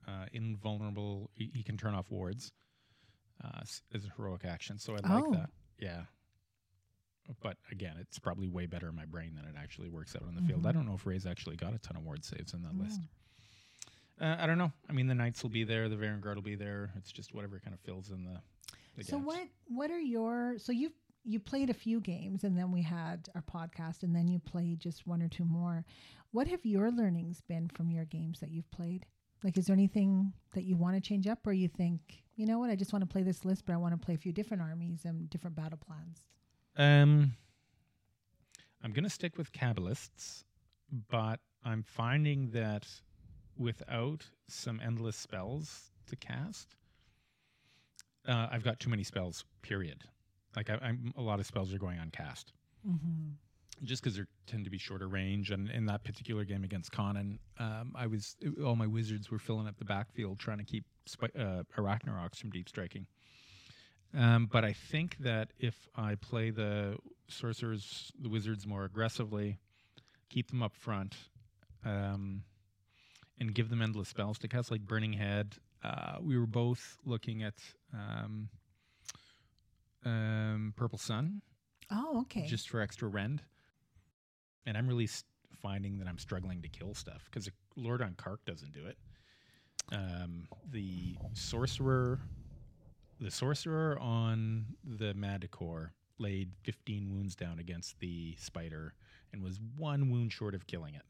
uh, 0.07 0.27
invulnerable. 0.33 1.31
He, 1.35 1.51
he 1.55 1.63
can 1.63 1.77
turn 1.77 1.95
off 1.95 2.07
wards 2.11 2.53
uh, 3.45 3.61
as 3.95 4.05
a 4.05 4.13
heroic 4.17 4.45
action. 4.45 4.79
So 4.79 4.95
I 4.95 5.09
like 5.09 5.25
Oh. 5.27 5.33
that. 5.33 5.51
Yeah. 5.79 6.03
But 7.43 7.57
again, 7.71 7.97
it's 8.01 8.19
probably 8.19 8.49
way 8.49 8.67
better 8.67 8.89
in 8.89 8.95
my 8.97 9.05
brain 9.05 9.35
than 9.35 9.45
it 9.45 9.55
actually 9.59 9.89
works 9.89 10.17
out 10.17 10.23
on 10.27 10.35
the 10.35 10.43
field. 10.43 10.67
I 10.67 10.73
don't 10.73 10.87
know 10.87 10.95
if 10.95 11.07
Ray's 11.07 11.27
actually 11.27 11.57
got 11.57 11.75
a 11.75 11.79
ton 11.79 11.97
of 11.97 12.03
ward 12.05 12.25
saves 12.25 12.55
in 12.55 12.63
that 12.63 12.77
list. 12.77 13.01
Uh, 14.21 14.37
I 14.39 14.47
don't 14.47 14.59
know. 14.59 14.73
I 14.89 14.93
mean, 14.93 15.07
the 15.07 15.15
Knights 15.15 15.43
will 15.43 15.51
be 15.51 15.65
there, 15.65 15.89
the 15.89 15.97
Varanguard 15.97 16.35
will 16.35 16.43
be 16.43 16.57
there. 16.57 16.91
It's 16.97 17.13
just 17.13 17.35
whatever 17.35 17.61
kind 17.61 17.75
of 17.75 17.81
fills 17.81 18.11
in 18.11 18.25
the. 18.25 18.41
the 18.97 19.05
So 19.05 19.19
gaps. 19.19 19.27
what 19.27 19.49
what 19.67 19.91
are 19.91 20.01
your 20.01 20.57
so 20.59 20.73
you 20.73 20.91
you 21.25 21.39
played 21.39 21.69
a 21.71 21.75
few 21.75 22.01
games 22.01 22.45
and 22.45 22.57
then 22.57 22.73
we 22.73 22.81
had 22.83 23.29
our 23.35 23.43
podcast 23.43 24.03
and 24.03 24.15
then 24.17 24.27
you 24.29 24.39
played 24.39 24.81
just 24.81 25.07
one 25.07 25.21
or 25.23 25.29
two 25.29 25.45
more. 25.45 25.85
What 26.31 26.49
have 26.49 26.65
your 26.65 26.91
learnings 26.91 27.43
been 27.43 27.69
from 27.69 27.91
your 27.91 28.07
games 28.07 28.41
that 28.41 28.51
you've 28.51 28.71
played? 28.71 29.05
Like 29.45 29.57
is 29.59 29.67
there 29.67 29.75
anything 29.75 30.33
that 30.55 30.65
you 30.65 30.77
want 30.77 30.97
to 30.97 31.01
change 31.01 31.27
up 31.27 31.47
or 31.47 31.53
you 31.53 31.69
think, 31.69 32.01
you 32.35 32.47
know 32.47 32.59
what, 32.59 32.71
I 32.71 32.77
just 32.77 32.93
want 32.93 33.03
to 33.03 33.07
play 33.13 33.23
this 33.23 33.45
list 33.45 33.67
but 33.67 33.75
I 33.75 33.77
want 33.77 33.93
to 34.01 34.05
play 34.05 34.15
a 34.15 34.19
few 34.19 34.33
different 34.33 34.63
armies 34.63 35.03
and 35.05 35.29
different 35.31 35.55
battle 35.55 35.79
plans? 35.79 36.23
Um, 36.79 37.33
I'm 38.83 38.93
going 38.93 39.05
to 39.05 39.11
stick 39.11 39.37
with 39.37 39.53
Cabalists, 39.53 40.45
but 41.11 41.41
I'm 41.65 41.83
finding 41.83 42.51
that 42.53 42.87
without 43.57 44.25
some 44.49 44.81
endless 44.83 45.17
spells 45.17 45.91
to 46.07 46.17
cast, 46.17 46.77
uh, 48.27 48.47
I've 48.51 48.63
got 48.63 48.79
too 48.79 48.91
many 48.91 49.03
spells, 49.03 49.45
period. 49.63 50.05
Like, 50.55 50.71
I, 50.71 50.79
I'm, 50.81 51.13
a 51.17 51.21
lot 51.23 51.41
of 51.41 51.47
spells 51.47 51.73
are 51.75 51.79
going 51.79 51.99
uncast 51.99 52.53
Mhm. 52.89 53.33
just 53.83 54.03
because 54.03 54.17
they 54.17 54.23
tend 54.47 54.65
to 54.65 54.71
be 54.71 54.79
shorter 54.79 55.09
range. 55.09 55.51
And 55.51 55.69
in 55.71 55.87
that 55.87 56.05
particular 56.05 56.45
game 56.45 56.63
against 56.63 56.93
Conan, 56.93 57.41
um, 57.59 57.93
I 57.97 58.07
was 58.07 58.37
all 58.65 58.77
my 58.77 58.87
wizards 58.87 59.31
were 59.31 59.39
filling 59.41 59.67
up 59.67 59.77
the 59.79 59.85
backfield 59.85 60.39
trying 60.39 60.59
to 60.59 60.65
keep 60.65 60.85
spi- 61.07 61.31
uh, 61.37 61.65
Arachnaroks 61.77 62.37
from 62.37 62.51
deep 62.51 62.69
striking. 62.69 63.07
Um, 64.17 64.49
but 64.51 64.65
I 64.65 64.73
think 64.73 65.19
that 65.19 65.51
if 65.59 65.75
I 65.95 66.15
play 66.15 66.51
the 66.51 66.97
sorcerers, 67.29 68.11
the 68.19 68.29
wizards 68.29 68.67
more 68.67 68.85
aggressively, 68.85 69.59
keep 70.31 70.51
them 70.51 70.63
up 70.63 70.75
front, 70.75 71.15
um, 71.85 72.43
and 73.39 73.55
give 73.55 73.69
them 73.69 73.83
endless 73.83 74.09
spells 74.09 74.39
to 74.39 74.49
cast, 74.49 74.71
like 74.71 74.81
Burning 74.81 75.13
Head. 75.13 75.57
Uh, 75.85 76.17
we 76.21 76.39
were 76.39 76.47
both 76.47 76.97
looking 77.05 77.43
at 77.43 77.55
um, 77.95 78.49
um, 80.05 80.73
Purple 80.77 80.99
Sun 80.99 81.43
Oh, 81.91 82.21
okay. 82.23 82.47
just 82.47 82.69
for 82.69 82.81
extra 82.81 83.09
rend. 83.09 83.43
And 84.67 84.77
I'm 84.77 84.87
really 84.89 85.05
s- 85.05 85.25
finding 85.63 85.99
that 85.99 86.09
I'm 86.09 86.19
struggling 86.19 86.63
to 86.63 86.69
kill 86.69 86.95
stuff 86.95 87.23
because 87.31 87.49
Lord 87.77 88.03
on 88.03 88.15
Kark 88.15 88.39
doesn't 88.47 88.73
do 88.73 88.87
it. 88.87 88.99
Um, 89.93 90.49
the 90.71 91.17
sorcerer, 91.33 92.21
the 93.21 93.31
sorcerer 93.31 93.99
on 94.01 94.67
the 94.85 95.15
Manticore 95.15 95.93
laid 96.19 96.51
15 96.65 97.11
wounds 97.11 97.35
down 97.37 97.59
against 97.59 97.99
the 98.01 98.35
spider 98.39 98.95
and 99.33 99.43
was 99.43 99.61
one 99.77 100.11
wound 100.11 100.33
short 100.33 100.55
of 100.55 100.67
killing 100.67 100.95
it. 100.95 101.03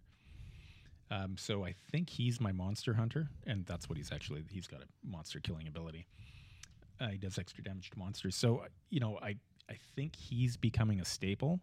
Um, 1.11 1.37
so 1.39 1.65
I 1.65 1.75
think 1.91 2.11
he's 2.11 2.41
my 2.41 2.53
monster 2.53 2.95
hunter, 2.95 3.29
and 3.47 3.65
that's 3.65 3.89
what 3.89 3.97
he's 3.97 4.13
actually. 4.13 4.45
He's 4.51 4.67
got 4.67 4.81
a 4.83 4.87
monster 5.03 5.41
killing 5.41 5.67
ability. 5.67 6.07
Uh, 7.01 7.09
he 7.09 7.17
does 7.17 7.39
extra 7.39 7.65
damage 7.65 7.91
to 7.91 7.99
monsters. 7.99 8.37
So 8.37 8.65
you 8.91 9.01
know, 9.01 9.19
I 9.23 9.37
I 9.71 9.77
think 9.97 10.17
he's 10.17 10.57
becoming 10.57 11.01
a 11.01 11.05
staple. 11.05 11.61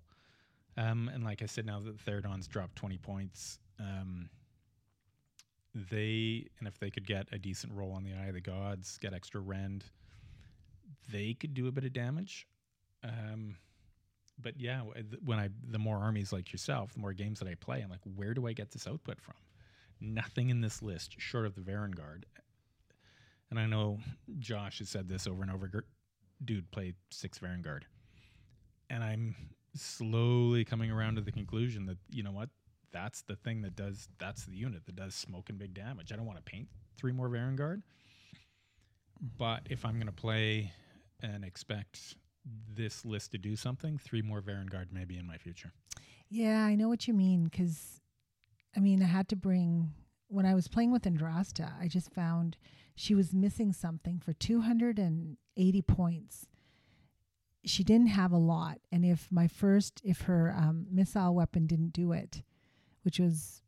Um, 0.77 1.09
and 1.13 1.23
like 1.23 1.41
I 1.41 1.45
said, 1.45 1.65
now 1.65 1.79
that 1.79 1.97
the 1.97 2.11
Therodons 2.11 2.47
dropped 2.47 2.75
20 2.75 2.97
points, 2.97 3.59
um, 3.79 4.29
they, 5.73 6.47
and 6.59 6.67
if 6.67 6.79
they 6.79 6.89
could 6.89 7.07
get 7.07 7.27
a 7.31 7.37
decent 7.37 7.73
roll 7.73 7.93
on 7.93 8.03
the 8.03 8.13
Eye 8.13 8.27
of 8.27 8.33
the 8.33 8.41
Gods, 8.41 8.97
get 8.97 9.13
extra 9.13 9.39
rend, 9.39 9.85
they 11.11 11.33
could 11.33 11.53
do 11.53 11.67
a 11.67 11.71
bit 11.71 11.83
of 11.83 11.93
damage. 11.93 12.47
Um, 13.03 13.57
but 14.39 14.59
yeah, 14.59 14.81
when 15.23 15.39
I 15.39 15.49
the 15.69 15.79
more 15.79 15.97
armies 15.97 16.33
like 16.33 16.51
yourself, 16.51 16.93
the 16.93 16.99
more 16.99 17.13
games 17.13 17.39
that 17.39 17.47
I 17.47 17.55
play, 17.55 17.81
I'm 17.81 17.89
like, 17.89 18.01
where 18.15 18.33
do 18.33 18.47
I 18.47 18.53
get 18.53 18.71
this 18.71 18.87
output 18.87 19.21
from? 19.21 19.35
Nothing 20.01 20.49
in 20.49 20.61
this 20.61 20.81
list 20.81 21.15
short 21.17 21.45
of 21.45 21.55
the 21.55 21.61
Varanguard. 21.61 22.23
And 23.49 23.59
I 23.59 23.65
know 23.65 23.99
Josh 24.39 24.79
has 24.79 24.89
said 24.89 25.07
this 25.07 25.27
over 25.27 25.41
and 25.41 25.51
over. 25.51 25.85
Dude, 26.43 26.69
play 26.71 26.93
six 27.11 27.39
Varanguard, 27.39 27.83
and 28.89 29.03
I'm 29.03 29.35
slowly 29.73 30.65
coming 30.65 30.91
around 30.91 31.15
to 31.15 31.21
the 31.21 31.31
conclusion 31.31 31.85
that 31.85 31.97
you 32.09 32.23
know 32.23 32.31
what, 32.31 32.49
that's 32.91 33.21
the 33.21 33.35
thing 33.35 33.61
that 33.61 33.75
does. 33.75 34.09
That's 34.19 34.45
the 34.45 34.57
unit 34.57 34.85
that 34.85 34.95
does 34.95 35.15
smoke 35.15 35.49
and 35.49 35.57
big 35.57 35.73
damage. 35.73 36.11
I 36.11 36.17
don't 36.17 36.25
want 36.25 36.43
to 36.43 36.51
paint 36.51 36.67
three 36.97 37.13
more 37.13 37.29
Varanguard, 37.29 37.83
but 39.37 39.61
if 39.69 39.85
I'm 39.85 39.93
going 39.93 40.07
to 40.07 40.11
play 40.11 40.73
and 41.21 41.43
expect 41.43 42.15
this 42.73 43.05
list 43.05 43.31
to 43.31 43.37
do 43.37 43.55
something, 43.55 43.97
three 43.97 44.21
more 44.21 44.41
Varanguard 44.41 44.87
maybe 44.91 45.17
in 45.17 45.25
my 45.25 45.37
future. 45.37 45.71
Yeah, 46.29 46.63
I 46.63 46.75
know 46.75 46.89
what 46.89 47.07
you 47.07 47.13
mean 47.13 47.45
because, 47.45 48.01
I 48.75 48.79
mean, 48.79 49.01
I 49.01 49.07
had 49.07 49.27
to 49.29 49.35
bring 49.35 49.93
when 50.27 50.45
I 50.45 50.53
was 50.53 50.67
playing 50.67 50.91
with 50.91 51.03
Yndrasta. 51.03 51.71
I 51.79 51.87
just 51.87 52.11
found 52.13 52.57
she 52.95 53.15
was 53.15 53.33
missing 53.33 53.73
something 53.73 54.19
for 54.19 54.33
280 54.33 55.81
points. 55.83 56.47
She 57.63 57.83
didn't 57.83 58.07
have 58.07 58.31
a 58.31 58.37
lot, 58.37 58.79
and 58.91 59.03
if 59.03 59.27
my 59.31 59.47
first, 59.47 60.01
if 60.03 60.21
her 60.21 60.53
um, 60.55 60.85
missile 60.91 61.33
weapon 61.33 61.65
didn't 61.65 61.93
do 61.93 62.11
it, 62.11 62.43
which 63.01 63.19
was, 63.19 63.61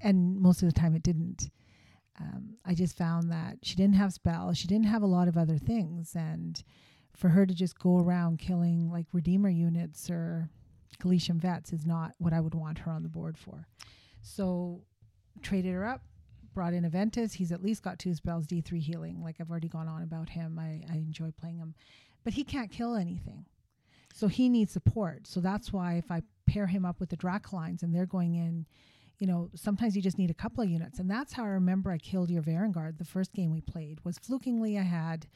and 0.00 0.38
most 0.40 0.62
of 0.62 0.72
the 0.72 0.80
time 0.80 0.94
it 0.94 1.02
didn't. 1.02 1.50
Um, 2.20 2.56
I 2.64 2.74
just 2.74 2.96
found 2.96 3.30
that 3.32 3.58
she 3.62 3.74
didn't 3.74 3.94
have 3.94 4.12
spells. 4.12 4.58
She 4.58 4.68
didn't 4.68 4.86
have 4.86 5.02
a 5.02 5.06
lot 5.06 5.28
of 5.28 5.36
other 5.36 5.58
things, 5.58 6.14
and 6.14 6.62
for 7.16 7.28
her 7.30 7.46
to 7.46 7.54
just 7.54 7.78
go 7.78 7.98
around 7.98 8.38
killing 8.38 8.90
like 8.90 9.06
Redeemer 9.12 9.48
units 9.48 10.10
or 10.10 10.50
Galletian 11.00 11.40
vets 11.40 11.72
is 11.72 11.86
not 11.86 12.12
what 12.18 12.32
I 12.32 12.40
would 12.40 12.54
want 12.54 12.78
her 12.78 12.90
on 12.92 13.02
the 13.02 13.08
board 13.08 13.38
for. 13.38 13.66
So 14.20 14.82
traded 15.42 15.72
her 15.72 15.84
up, 15.84 16.02
brought 16.54 16.74
in 16.74 16.88
Aventis. 16.88 17.34
He's 17.34 17.52
at 17.52 17.62
least 17.62 17.82
got 17.82 17.98
two 17.98 18.14
spells, 18.14 18.46
D3 18.46 18.80
healing. 18.80 19.22
Like 19.22 19.36
I've 19.40 19.50
already 19.50 19.68
gone 19.68 19.88
on 19.88 20.02
about 20.02 20.30
him. 20.30 20.58
I, 20.58 20.82
I 20.90 20.96
enjoy 20.96 21.32
playing 21.32 21.58
him. 21.58 21.74
But 22.24 22.34
he 22.34 22.44
can't 22.44 22.70
kill 22.70 22.94
anything. 22.94 23.46
So 24.14 24.28
he 24.28 24.48
needs 24.48 24.72
support. 24.72 25.26
So 25.26 25.40
that's 25.40 25.72
why 25.72 25.94
if 25.94 26.10
I 26.10 26.22
pair 26.46 26.66
him 26.66 26.84
up 26.84 27.00
with 27.00 27.08
the 27.08 27.16
Dracolines 27.16 27.82
and 27.82 27.94
they're 27.94 28.06
going 28.06 28.34
in, 28.34 28.66
you 29.18 29.26
know, 29.26 29.50
sometimes 29.54 29.94
you 29.94 30.02
just 30.02 30.18
need 30.18 30.30
a 30.30 30.34
couple 30.34 30.62
of 30.62 30.70
units. 30.70 30.98
And 30.98 31.10
that's 31.10 31.32
how 31.32 31.44
I 31.44 31.48
remember 31.48 31.90
I 31.90 31.98
killed 31.98 32.30
your 32.30 32.42
Varanguard 32.42 32.98
the 32.98 33.04
first 33.04 33.32
game 33.32 33.52
we 33.52 33.60
played 33.60 34.00
was 34.04 34.18
flukingly 34.18 34.78
I 34.78 34.82
had 34.82 35.26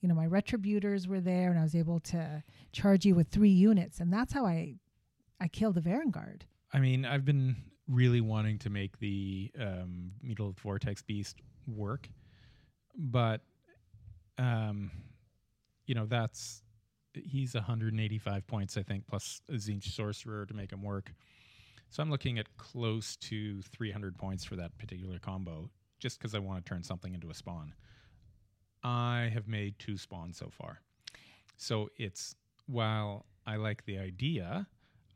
you 0.00 0.08
know, 0.08 0.14
my 0.14 0.26
retributors 0.26 1.06
were 1.06 1.20
there 1.20 1.50
and 1.50 1.58
I 1.58 1.62
was 1.62 1.74
able 1.74 2.00
to 2.00 2.42
charge 2.72 3.04
you 3.04 3.14
with 3.14 3.28
three 3.28 3.50
units. 3.50 4.00
And 4.00 4.12
that's 4.12 4.32
how 4.32 4.46
I 4.46 4.76
I 5.40 5.48
killed 5.48 5.74
the 5.74 5.80
Varanguard. 5.80 6.42
I 6.72 6.80
mean, 6.80 7.04
I've 7.04 7.24
been 7.24 7.56
really 7.88 8.20
wanting 8.20 8.58
to 8.58 8.70
make 8.70 8.98
the 8.98 9.50
um, 9.58 10.12
Vortex 10.62 11.02
Beast 11.02 11.40
work, 11.66 12.08
but 12.96 13.40
um, 14.38 14.90
you 15.86 15.94
know 15.94 16.06
that's 16.06 16.62
he's 17.14 17.54
185 17.54 18.46
points, 18.46 18.76
I 18.76 18.82
think, 18.82 19.06
plus 19.06 19.40
a 19.48 19.54
Tzeentch 19.54 19.94
Sorcerer 19.94 20.46
to 20.46 20.54
make 20.54 20.72
him 20.72 20.82
work. 20.82 21.12
So 21.90 22.02
I'm 22.02 22.10
looking 22.10 22.38
at 22.38 22.56
close 22.56 23.16
to 23.16 23.62
300 23.62 24.16
points 24.16 24.44
for 24.44 24.54
that 24.56 24.78
particular 24.78 25.18
combo, 25.18 25.70
just 25.98 26.18
because 26.18 26.34
I 26.34 26.38
want 26.38 26.64
to 26.64 26.68
turn 26.68 26.84
something 26.84 27.14
into 27.14 27.30
a 27.30 27.34
spawn. 27.34 27.74
I 28.84 29.28
have 29.34 29.48
made 29.48 29.78
two 29.78 29.98
spawns 29.98 30.38
so 30.38 30.50
far, 30.50 30.80
so 31.56 31.90
it's 31.96 32.34
while 32.66 33.26
I 33.46 33.56
like 33.56 33.84
the 33.84 33.98
idea. 33.98 34.66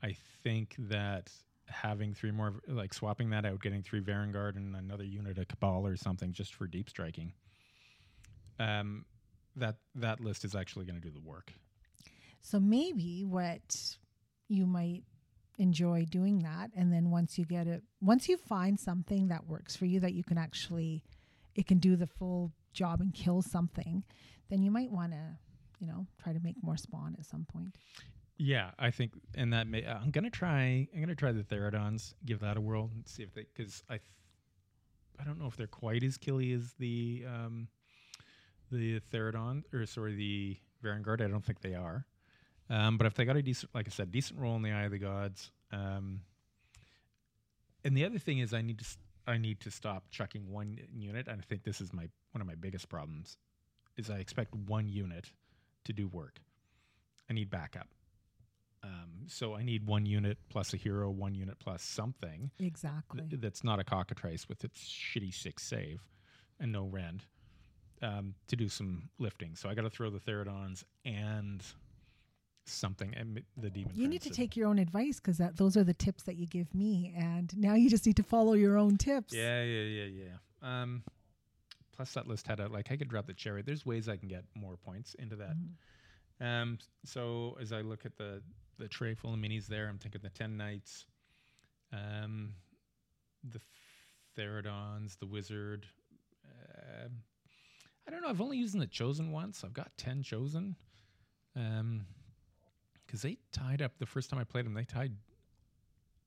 I 0.03 0.17
think 0.43 0.75
that 0.79 1.31
having 1.67 2.13
three 2.13 2.33
more, 2.33 2.61
like 2.69 2.93
swapping 2.93 3.31
that 3.31 3.47
out, 3.47 3.63
getting 3.63 3.83
three 3.83 4.01
Varanguard 4.01 4.57
and 4.57 4.77
another 4.77 5.05
unit 5.05 5.39
of 5.39 5.49
Cabal 5.49 5.87
or 5.87 5.97
something 5.97 6.33
just 6.33 6.55
for 6.55 6.67
deep 6.67 6.91
striking, 6.91 7.33
um, 8.59 9.07
that 9.57 9.77
that 9.95 10.21
list 10.21 10.45
is 10.45 10.55
actually 10.55 10.85
going 10.85 11.01
to 11.01 11.07
do 11.07 11.15
the 11.15 11.27
work. 11.27 11.55
So 12.43 12.61
maybe 12.61 13.25
what 13.25 13.97
you 14.49 14.67
might 14.67 15.05
enjoy 15.59 16.05
doing 16.11 16.41
that 16.41 16.71
and 16.77 16.93
then 16.93 17.11
once 17.11 17.39
you 17.39 17.45
get 17.45 17.67
it 17.67 17.83
once 18.01 18.29
you 18.29 18.37
find 18.37 18.79
something 18.79 19.29
that 19.29 19.47
works 19.47 19.77
for 19.77 19.85
you 19.85 20.01
that 20.01 20.13
you 20.13 20.25
can 20.25 20.37
actually 20.37 21.03
it 21.55 21.67
can 21.67 21.79
do 21.79 21.97
the 21.97 22.07
full 22.07 22.53
job 22.73 23.01
and 23.01 23.15
kill 23.15 23.41
something, 23.41 24.03
then 24.51 24.63
you 24.63 24.71
might 24.71 24.91
want 24.91 25.13
to, 25.13 25.39
you 25.79 25.87
know, 25.87 26.07
try 26.23 26.33
to 26.33 26.41
make 26.41 26.57
more 26.63 26.77
spawn 26.77 27.17
at 27.19 27.25
some 27.25 27.47
point. 27.51 27.77
Yeah, 28.37 28.73
I 28.79 28.91
think, 28.91 29.13
and 29.37 29.53
that 29.53 29.69
may. 29.69 29.87
I'm 29.87 30.11
gonna 30.11 30.29
try. 30.29 30.89
I'm 30.93 31.01
gonna 31.01 31.15
try 31.15 31.31
the 31.31 31.45
Therodons. 31.45 32.15
Give 32.25 32.41
that 32.41 32.57
a 32.57 32.61
whirl 32.61 32.91
and 32.93 33.07
see 33.07 33.23
if 33.23 33.33
they. 33.33 33.47
Because 33.55 33.85
I, 33.89 33.95
th- 33.95 34.11
I 35.21 35.25
don't 35.25 35.39
know 35.39 35.47
if 35.47 35.57
they're 35.57 35.69
quite 35.69 36.03
as 36.03 36.19
killy 36.19 36.53
as 36.53 36.73
the 36.81 37.25
um, 37.29 37.69
the 38.73 38.99
Therodon 39.13 39.63
or 39.73 39.87
sorry 39.87 40.17
the 40.17 40.57
Varanguard. 40.83 41.21
I 41.21 41.29
don't 41.29 41.45
think 41.45 41.61
they 41.61 41.75
are. 41.75 42.07
Um, 42.71 42.97
but 42.97 43.07
if 43.07 43.15
they 43.15 43.25
got 43.25 43.37
a 43.37 43.43
decent, 43.43 43.75
like 43.75 43.87
I 43.87 43.91
said, 43.91 44.11
decent 44.11 44.41
role 44.41 44.57
in 44.57 44.63
the 44.63 44.71
Eye 44.73 44.85
of 44.85 44.91
the 44.91 44.99
Gods. 44.99 45.51
Um, 45.71 46.21
and 47.85 47.97
the 47.97 48.05
other 48.05 48.19
thing 48.19 48.39
is, 48.39 48.55
I 48.55 48.63
need 48.63 48.79
to. 48.79 48.85
I 49.27 49.39
need 49.39 49.61
to 49.61 49.71
stop 49.71 50.05
chucking 50.11 50.51
one 50.51 50.79
unit. 50.95 51.29
And 51.29 51.41
I 51.41 51.45
think 51.45 51.65
this 51.65 51.81
is 51.81 51.93
my 51.95 52.09
one 52.33 52.41
of 52.43 52.47
my 52.47 52.55
biggest 52.55 52.89
problems. 52.89 53.37
Is 53.97 54.11
I 54.11 54.17
expect 54.19 54.55
one 54.55 54.89
unit 54.89 55.31
to 55.85 55.93
do 55.93 56.09
work. 56.09 56.41
I 57.31 57.33
need 57.33 57.49
backup. 57.49 57.89
Um, 58.83 59.27
so 59.29 59.55
I 59.55 59.63
need 59.63 59.87
one 59.87 60.05
unit 60.05 60.37
plus 60.51 60.75
a 60.75 60.77
hero, 60.77 61.09
one 61.11 61.35
unit 61.35 61.59
plus 61.59 61.83
something 61.83 62.51
Exactly. 62.61 63.23
th- 63.31 63.41
that's 63.41 63.65
not 63.65 63.79
a 63.79 63.85
cockatrice 63.85 64.47
with 64.47 64.63
its 64.63 64.79
shitty 64.83 65.33
six 65.33 65.63
save 65.63 66.03
and 66.61 66.71
no 66.71 66.85
rend 66.85 67.25
um, 68.03 68.35
to 68.49 68.57
do 68.57 68.69
some 68.69 69.09
lifting. 69.19 69.57
So 69.57 69.71
I 69.71 69.75
got 69.75 69.83
to 69.83 69.91
throw 69.91 70.11
the 70.11 70.19
Therodons 70.19 70.85
and 71.07 71.65
something 72.67 73.13
and 73.15 73.43
the 73.57 73.71
demon. 73.71 73.93
you 73.95 74.09
need 74.09 74.23
to 74.23 74.31
take 74.31 74.57
your 74.57 74.67
own 74.69 74.79
advice 74.79 75.21
because 75.21 75.39
that 75.39 75.57
those 75.57 75.77
are 75.77 75.85
the 75.85 75.95
tips 75.95 76.23
that 76.25 76.37
you 76.37 76.47
give 76.47 76.75
me, 76.75 77.15
and 77.17 77.57
now 77.57 77.75
you 77.75 77.91
just 77.91 78.07
need 78.07 78.17
to 78.17 78.23
follow 78.23 78.55
your 78.55 78.79
own 78.79 78.97
tips. 78.97 79.33
Yeah, 79.35 79.63
yeah, 79.63 79.83
yeah, 79.83 80.05
yeah. 80.25 80.37
Um, 80.83 81.03
plus 81.93 82.13
that 82.15 82.27
list 82.27 82.47
had 82.47 82.61
a 82.61 82.69
like 82.69 82.91
I 82.91 82.97
could 82.97 83.09
drop 83.09 83.27
the 83.27 83.35
cherry. 83.35 83.63
There's 83.63 83.85
ways 83.85 84.09
I 84.09 84.17
can 84.17 84.29
get 84.29 84.45
more 84.55 84.77
points 84.77 85.15
into 85.15 85.37
that. 85.37 85.55
Mhm. 85.57 85.71
Um, 86.41 86.79
so 87.05 87.57
as 87.61 87.73
I 87.73 87.81
look 87.83 88.05
at 88.07 88.17
the 88.17 88.43
the 88.79 88.89
tray 88.89 89.15
full 89.15 89.33
of 89.35 89.39
minis 89.39 89.67
there, 89.67 89.89
I'm 89.89 89.99
thinking 89.99 90.21
the 90.23 90.31
ten 90.31 90.57
knights, 90.57 91.07
um, 91.93 92.55
the 93.49 93.61
Therodons, 94.37 95.19
the 95.19 95.27
wizard. 95.27 95.87
Um 96.45 97.23
I 98.07 98.11
don't 98.11 98.21
know. 98.21 98.29
I've 98.29 98.41
only 98.43 98.59
used 98.59 98.79
the 98.79 98.87
chosen 98.87 99.33
once. 99.33 99.65
I've 99.65 99.73
got 99.73 99.97
ten 99.97 100.23
chosen. 100.23 100.77
Um, 101.57 102.05
because 103.15 103.23
they 103.23 103.37
tied 103.53 103.81
up 103.81 103.93
the 103.99 104.07
first 104.07 104.29
time 104.29 104.41
I 104.41 104.45
played 104.45 104.67
them. 104.67 104.75
They 104.75 104.85
tied. 104.85 105.13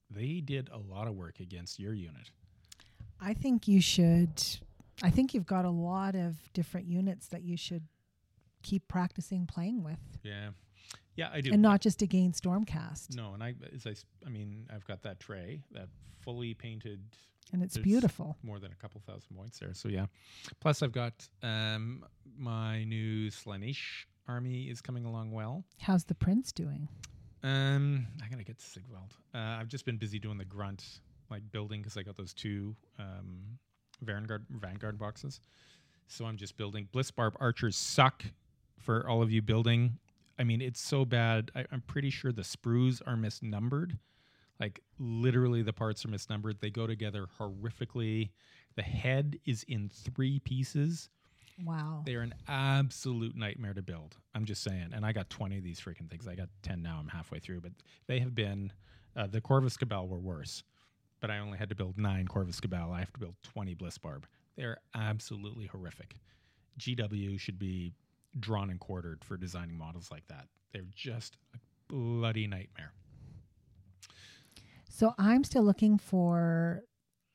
They 0.10 0.40
did 0.40 0.70
a 0.72 0.78
lot 0.78 1.08
of 1.08 1.16
work 1.16 1.42
against 1.42 1.80
your 1.80 1.94
unit. 1.94 2.32
I 3.20 3.34
think 3.34 3.68
you 3.68 3.82
should. 3.82 4.42
I 5.04 5.10
think 5.10 5.34
you've 5.34 5.46
got 5.46 5.66
a 5.66 5.70
lot 5.70 6.16
of 6.16 6.36
different 6.54 6.88
units 6.88 7.28
that 7.28 7.44
you 7.44 7.58
should 7.58 7.84
keep 8.64 8.88
practicing 8.88 9.46
playing 9.46 9.84
with, 9.84 10.00
Yeah, 10.24 10.50
yeah, 11.16 11.30
I 11.32 11.42
do. 11.42 11.52
and 11.54 11.62
not 11.62 11.82
just 11.82 12.02
against 12.02 12.44
Stormcast. 12.44 13.16
no, 13.16 13.34
and 13.34 13.44
I 13.44 13.54
as 13.76 13.86
I, 13.86 13.94
I 14.26 14.30
mean, 14.30 14.66
I've 14.74 14.86
got 14.86 15.04
that 15.04 15.20
tray, 15.20 15.62
that 15.72 15.90
fully 16.22 16.54
painted 16.54 17.00
And 17.54 17.62
it's 17.62 17.78
beautiful. 17.78 18.38
more 18.44 18.60
than 18.60 18.72
a 18.72 18.76
couple 18.76 19.02
thousand 19.06 19.36
points 19.36 19.60
there. 19.60 19.74
So 19.74 19.90
yeah. 19.90 20.06
Plus 20.62 20.82
I've 20.82 20.92
got 20.94 21.28
um 21.44 22.04
my 22.38 22.84
new 22.86 23.30
Slaanesh 23.30 24.06
army 24.28 24.64
is 24.70 24.82
coming 24.82 25.06
along 25.06 25.32
well. 25.32 25.64
How's 25.80 26.06
the 26.06 26.16
prince 26.16 26.52
doing? 26.52 26.88
Um 27.44 28.08
I 28.24 28.28
gotta 28.30 28.44
get 28.44 28.58
to 28.60 28.66
Sigvald. 28.66 29.14
Uh, 29.34 29.58
I've 29.60 29.68
just 29.68 29.86
been 29.86 29.98
busy 29.98 30.20
doing 30.20 30.38
the 30.38 30.46
grunt 30.46 31.02
like 31.30 31.44
building 31.52 31.82
because 31.82 31.98
I 31.98 32.04
got 32.04 32.18
those 32.18 32.34
two 32.34 32.76
um 33.00 33.58
Vanguard 34.02 34.46
Vanguard 34.50 34.98
boxes. 34.98 35.40
So 36.08 36.26
I'm 36.26 36.38
just 36.38 36.58
building. 36.58 36.88
Blissbarb 36.94 37.34
archers 37.40 37.76
suck 37.76 38.24
for 38.80 39.08
all 39.10 39.22
of 39.22 39.32
you 39.32 39.42
building. 39.42 40.00
I 40.40 40.44
mean, 40.44 40.62
it's 40.62 40.80
so 40.80 41.04
bad. 41.04 41.52
I, 41.56 41.66
I'm 41.72 41.82
pretty 41.82 42.10
sure 42.10 42.32
the 42.32 42.44
sprues 42.44 43.02
are 43.06 43.16
misnumbered. 43.16 43.98
Like 44.60 44.82
literally, 45.00 45.62
the 45.62 45.74
parts 45.74 46.06
are 46.06 46.10
misnumbered. 46.10 46.60
They 46.60 46.70
go 46.70 46.88
together 46.88 47.28
horrifically. 47.40 48.30
The 48.76 48.84
head 48.84 49.40
is 49.46 49.64
in 49.68 49.90
three 49.90 50.40
pieces. 50.40 51.10
Wow. 51.64 52.04
They're 52.06 52.22
an 52.22 52.36
absolute 52.48 53.36
nightmare 53.36 53.74
to 53.74 53.82
build. 53.82 54.16
I'm 54.36 54.46
just 54.46 54.64
saying. 54.64 54.90
And 54.94 55.06
I 55.06 55.12
got 55.12 55.30
20 55.30 55.58
of 55.58 55.64
these 55.64 55.80
freaking 55.80 56.10
things. 56.10 56.28
I 56.28 56.36
got 56.36 56.50
10 56.62 56.82
now. 56.82 56.98
I'm 57.00 57.08
halfway 57.08 57.40
through, 57.40 57.62
but 57.62 57.72
they 58.08 58.20
have 58.20 58.36
been. 58.36 58.72
Uh, 59.16 59.26
the 59.26 59.42
Corvus 59.42 59.78
Cabal 59.78 60.08
were 60.08 60.20
worse, 60.20 60.64
but 61.20 61.32
I 61.32 61.40
only 61.40 61.58
had 61.58 61.70
to 61.70 61.76
build 61.76 61.98
nine 61.98 62.28
Corvus 62.28 62.60
Cabal. 62.60 62.92
I 62.92 63.00
have 63.00 63.12
to 63.14 63.20
build 63.20 63.36
20 63.44 63.74
Bliss 63.74 63.98
Barb. 63.98 64.28
They're 64.56 64.78
absolutely 64.94 65.66
horrific. 65.66 66.16
GW 66.80 67.40
should 67.40 67.58
be 67.58 67.94
drawn 68.40 68.70
and 68.70 68.80
quartered 68.80 69.24
for 69.24 69.36
designing 69.36 69.78
models 69.78 70.12
like 70.12 70.28
that. 70.28 70.48
They're 70.72 70.86
just 70.94 71.38
a 71.56 71.58
bloody 71.88 72.46
nightmare. 72.46 72.94
So 74.90 75.14
I'm 75.18 75.44
still 75.44 75.64
looking 75.64 75.98
for 75.98 76.84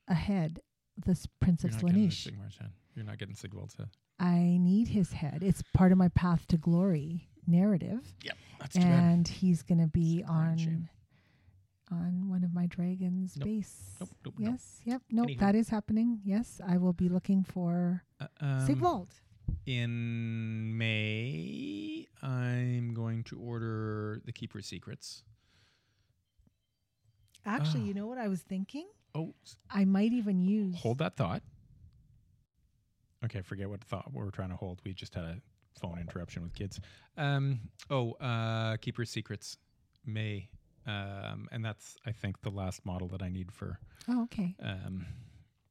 a 0.07 0.13
head, 0.13 0.61
this 1.05 1.25
Prince 1.41 1.63
You're 1.63 1.71
of 1.71 1.83
not 1.83 1.87
getting 1.87 2.03
the 2.03 2.09
Slaanesh. 2.09 2.27
Sigmar's 2.27 2.57
head. 2.57 2.71
You're 2.95 3.05
not 3.05 3.17
getting 3.17 3.35
Sigvald's 3.35 3.75
head. 3.75 3.89
I 4.19 4.57
need 4.59 4.89
his 4.89 5.13
head. 5.13 5.43
It's 5.43 5.61
part 5.73 5.91
of 5.91 5.97
my 5.97 6.07
path 6.09 6.47
to 6.47 6.57
glory 6.57 7.27
narrative, 7.45 8.13
Yep, 8.23 8.37
that's 8.59 8.75
and 8.77 9.27
he's 9.27 9.61
going 9.63 9.79
to 9.81 9.87
be 9.87 10.19
It's 10.19 10.23
a 10.29 10.31
crying 10.31 10.49
on 10.51 10.57
shame. 10.57 10.89
on 11.91 12.29
one 12.29 12.43
of 12.43 12.53
my 12.53 12.67
dragons 12.67 13.35
Nope. 13.37 13.45
base. 13.45 13.95
Nope, 13.99 14.09
nope, 14.23 14.33
nope. 14.39 14.49
yes, 14.53 14.81
yep, 14.85 15.01
nope, 15.11 15.27
Anywho. 15.27 15.39
that 15.39 15.55
is 15.55 15.69
happening. 15.69 16.19
Yes, 16.23 16.61
I 16.65 16.77
will 16.77 16.93
be 16.93 17.09
looking 17.09 17.43
for 17.43 18.03
Uh, 18.19 18.27
um, 18.39 18.65
Sigvald. 18.65 19.09
In 19.65 20.77
May, 20.77 22.07
I'm 22.21 22.93
going 22.93 23.23
to 23.25 23.37
order 23.39 24.21
the 24.25 24.31
Keeper's 24.31 24.65
Secrets. 24.65 25.23
Actually, 27.45 27.81
oh. 27.81 27.85
you 27.85 27.93
know 27.93 28.07
what 28.07 28.17
I 28.17 28.29
was 28.29 28.41
thinking? 28.41 28.87
Oh, 29.13 29.33
I 29.69 29.83
might 29.85 30.13
even 30.13 30.41
use. 30.41 30.75
hold 30.77 30.99
that 30.99 31.17
thought. 31.17 31.43
Okay, 33.25 33.41
forget 33.41 33.69
what 33.69 33.83
thought 33.83 34.11
we 34.13 34.23
were 34.23 34.31
trying 34.31 34.49
to 34.49 34.55
hold. 34.55 34.79
We 34.83 34.93
just 34.93 35.15
had 35.15 35.23
a 35.23 35.37
phone 35.79 35.97
interruption 35.99 36.43
with 36.43 36.53
kids. 36.53 36.79
Um, 37.17 37.59
oh, 37.89 38.11
uh, 38.13 38.77
Keeper's 38.77 39.09
Secrets, 39.09 39.57
May. 40.05 40.49
Um, 40.85 41.47
and 41.51 41.63
that's, 41.63 41.95
I 42.05 42.11
think, 42.11 42.41
the 42.41 42.49
last 42.49 42.85
model 42.85 43.07
that 43.09 43.21
I 43.21 43.29
need 43.29 43.51
for 43.53 43.79
Oh, 44.09 44.23
okay, 44.23 44.53
um, 44.61 45.05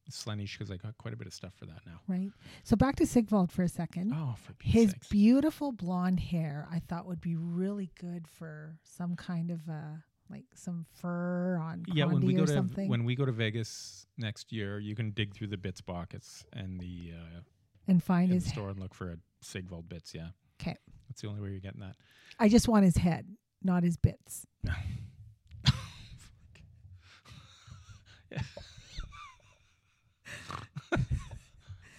Slaanesh 0.09 0.57
because 0.57 0.71
I 0.71 0.77
got 0.77 0.97
quite 0.97 1.13
a 1.13 1.17
bit 1.17 1.27
of 1.27 1.33
stuff 1.35 1.53
for 1.55 1.67
that 1.67 1.81
now. 1.85 1.99
right. 2.07 2.31
So 2.63 2.75
back 2.75 2.95
to 2.95 3.05
Sigvald 3.05 3.51
for 3.51 3.61
a 3.61 3.69
second. 3.69 4.11
Oh, 4.15 4.33
for 4.43 4.53
His 4.63 4.89
sakes. 4.91 5.07
beautiful 5.09 5.71
blonde 5.71 6.19
hair, 6.19 6.67
I 6.71 6.79
thought 6.79 7.05
would 7.05 7.21
be 7.21 7.35
really 7.35 7.91
good 7.99 8.27
for 8.27 8.79
some 8.83 9.15
kind 9.15 9.51
of 9.51 9.59
uh 9.69 9.97
like 10.33 10.45
some 10.55 10.85
fur 11.01 11.57
on 11.61 11.83
yeah 11.93 12.05
when 12.05 12.25
we 12.25 12.33
go 12.33 12.45
to 12.45 12.53
something, 12.53 12.89
when 12.89 13.03
we 13.03 13.15
go 13.15 13.25
to 13.25 13.31
vegas 13.31 14.05
next 14.17 14.51
year 14.51 14.79
you 14.79 14.95
can 14.95 15.11
dig 15.11 15.33
through 15.35 15.47
the 15.47 15.57
bits 15.57 15.81
pockets 15.81 16.43
and 16.53 16.79
the 16.79 17.11
uh 17.15 17.39
and 17.87 18.03
find 18.03 18.29
in 18.29 18.35
his. 18.35 18.45
the 18.45 18.49
store 18.51 18.69
and 18.69 18.79
look 18.79 18.93
for 18.93 19.11
a 19.11 19.17
sigvald 19.41 19.87
bits 19.89 20.13
yeah 20.15 20.29
okay 20.61 20.75
that's 21.07 21.21
the 21.21 21.27
only 21.27 21.41
way 21.41 21.49
you're 21.49 21.59
getting 21.59 21.81
that 21.81 21.95
I 22.39 22.49
just 22.49 22.67
want 22.67 22.83
his 22.83 22.97
head, 22.97 23.27
not 23.61 23.83
his 23.83 23.95
bits. 23.95 24.47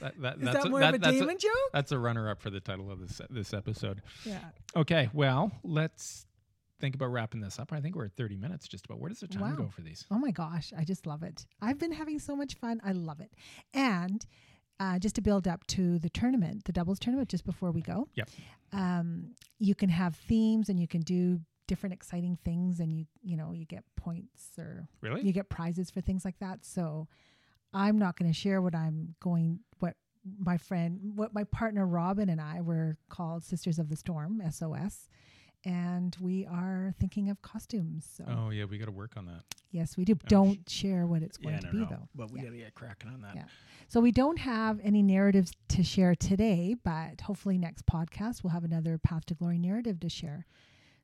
that, 0.01 0.21
that, 0.21 0.37
Is 0.37 0.43
that's 0.43 0.57
that 0.59 0.67
a, 0.67 0.71
more 0.71 0.81
that- 0.81 0.95
of 0.95 1.01
a 1.01 1.05
that's 1.05 1.19
Damon 1.19 1.39
joke? 1.39 1.53
that's 1.73 1.93
a 1.93 1.99
runner-up 1.99 2.41
for 2.43 2.51
the 2.51 2.61
title 2.61 2.91
of 2.91 3.01
this 3.01 3.21
this 3.31 3.55
episode 3.55 4.03
Yeah. 4.25 4.39
okay 4.77 5.09
well 5.13 5.53
let's 5.63 6.27
think 6.85 6.95
about 6.95 7.11
wrapping 7.11 7.41
this 7.41 7.59
up 7.59 7.73
i 7.73 7.81
think 7.81 7.97
we're 7.97 8.05
at 8.07 8.13
30 8.17 8.37
minutes 8.37 8.69
just 8.69 8.85
about 8.85 8.99
where 9.01 9.09
does 9.09 9.21
the 9.21 9.29
time 9.29 9.43
Wow. 9.43 9.57
go 9.65 9.69
for 9.69 9.81
these 9.83 10.05
Oh 10.11 10.19
my 10.19 10.31
gosh, 10.31 10.73
I 10.79 10.85
just 10.85 11.07
love 11.07 11.23
it. 11.23 11.47
I've 11.63 11.79
been 11.79 11.93
having 11.93 12.19
so 12.19 12.37
much 12.37 12.55
fun. 12.55 12.81
I 12.85 12.93
love 12.93 13.21
it. 13.21 13.33
And 13.73 14.25
uh, 14.81 14.99
just 14.99 15.15
to 15.15 15.23
build 15.23 15.47
up 15.49 15.67
to 15.69 15.99
the 15.99 16.11
tournament, 16.11 16.65
the 16.65 16.73
doubles 16.73 16.99
tournament, 16.99 17.29
just 17.31 17.45
before 17.47 17.71
we 17.71 17.81
go, 17.81 18.09
Yep. 18.15 18.29
um, 18.73 19.35
you 19.59 19.75
can 19.75 19.89
have 19.89 20.15
themes 20.17 20.69
and 20.69 20.79
you 20.81 20.87
can 20.89 21.01
do 21.01 21.41
different 21.69 21.95
exciting 21.95 22.37
things, 22.45 22.81
and 22.81 22.93
you 22.93 23.07
you 23.23 23.37
know 23.37 23.53
you 23.53 23.65
get 23.65 23.85
points 23.97 24.43
or 24.59 24.87
really 25.01 25.23
you 25.23 25.33
get 25.33 25.49
prizes 25.49 25.91
for 25.91 26.01
things 26.03 26.25
like 26.25 26.39
that. 26.41 26.65
So 26.65 27.09
I'm 27.73 27.99
not 27.99 28.17
going 28.19 28.31
to 28.31 28.39
share 28.39 28.61
what 28.61 28.75
I'm 28.75 29.15
going 29.21 29.61
what 29.79 29.95
my 30.39 30.57
friend 30.59 30.99
what 31.15 31.33
my 31.35 31.45
partner 31.45 31.87
Robin 31.87 32.29
and 32.29 32.41
I 32.41 32.61
were 32.61 32.97
called 33.09 33.45
Sisters 33.45 33.79
of 33.79 33.89
the 33.89 33.97
Storm 33.97 34.43
SOS 34.51 35.09
and 35.65 36.17
we 36.21 36.47
are 36.47 36.95
thinking 37.01 37.31
of 37.31 37.41
costumes. 37.43 38.07
So 38.17 38.25
oh 38.29 38.51
yeah 38.51 38.65
we 38.65 38.79
got 38.79 38.87
to 38.87 38.91
work 38.93 39.13
on 39.17 39.27
that 39.27 39.43
yes, 39.71 39.97
we 39.97 40.05
do. 40.05 40.15
sh- 40.15 40.29
Don't 40.29 40.69
share 40.69 41.07
what 41.07 41.23
it's 41.23 41.37
going 41.37 41.55
yeah 41.55 41.61
to 41.61 41.67
no, 41.67 41.73
be 41.73 41.79
no. 41.79 41.87
though. 41.91 42.09
but 42.15 42.31
we 42.31 42.39
Yeah. 42.41 42.45
got 42.47 42.51
to 42.53 42.57
get 42.59 42.75
cracking 42.75 43.11
on 43.11 43.21
that 43.23 43.35
Yeah. 43.37 43.45
So 43.89 44.01
we 44.01 44.13
don't 44.13 44.39
have 44.39 44.81
any 44.83 45.03
narratives 45.03 45.53
to 45.69 45.83
share 45.83 46.15
today, 46.15 46.75
but 46.83 47.21
hopefully 47.21 47.59
next 47.59 47.87
podcast 47.87 48.43
we'll 48.43 48.53
have 48.53 48.65
another 48.65 48.99
Path 48.99 49.27
to 49.27 49.35
Glory 49.35 49.59
narrative 49.59 50.01
to 50.01 50.09
share. 50.09 50.47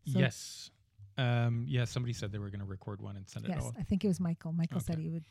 So- 0.07 0.19
yes 0.19 0.71
um 1.19 1.65
yeah 1.69 1.85
somebody 1.85 2.13
said 2.13 2.31
they 2.33 2.39
were 2.39 2.51
going 2.51 2.61
to 2.61 2.67
record 2.67 3.03
one 3.03 3.17
and 3.17 3.29
send 3.29 3.45
it 3.45 3.49
Yes, 3.51 3.71
I 3.79 3.83
think 3.83 4.05
it 4.05 4.09
was 4.09 4.21
Michael. 4.21 4.53
Michael 4.53 4.81
said 4.81 4.99
he 4.99 5.09
would 5.11 5.25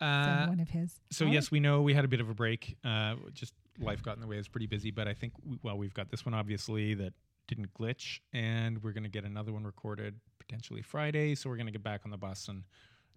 send 0.00 0.10
uh 0.10 0.46
one 0.48 0.60
of 0.60 0.68
his. 0.68 1.00
So 1.10 1.26
All 1.26 1.32
yes, 1.32 1.44
right. 1.46 1.52
we 1.52 1.60
know 1.60 1.80
we 1.82 1.94
had 1.94 2.04
a 2.04 2.08
bit 2.08 2.20
of 2.20 2.28
a 2.28 2.34
break. 2.34 2.76
Uh, 2.84 3.14
just 3.32 3.52
life 3.78 4.02
got 4.02 4.16
in 4.16 4.20
the 4.20 4.26
way. 4.26 4.34
It 4.36 4.40
was 4.40 4.48
pretty 4.48 4.66
busy, 4.66 4.90
but 4.90 5.08
I 5.08 5.14
think 5.14 5.32
we, 5.44 5.58
well, 5.62 5.78
we've 5.78 5.94
got 5.94 6.10
this 6.10 6.26
one 6.26 6.34
obviously 6.34 6.94
that 6.94 7.14
didn't 7.54 7.74
glitch, 7.74 8.20
and 8.32 8.82
we're 8.82 8.92
going 8.92 9.02
to 9.04 9.10
get 9.10 9.24
another 9.24 9.52
one 9.52 9.64
recorded 9.64 10.14
potentially 10.38 10.82
Friday. 10.82 11.34
So 11.34 11.50
we're 11.50 11.56
going 11.56 11.66
to 11.66 11.72
get 11.72 11.82
back 11.82 12.02
on 12.04 12.10
the 12.10 12.16
bus 12.16 12.48
and 12.48 12.64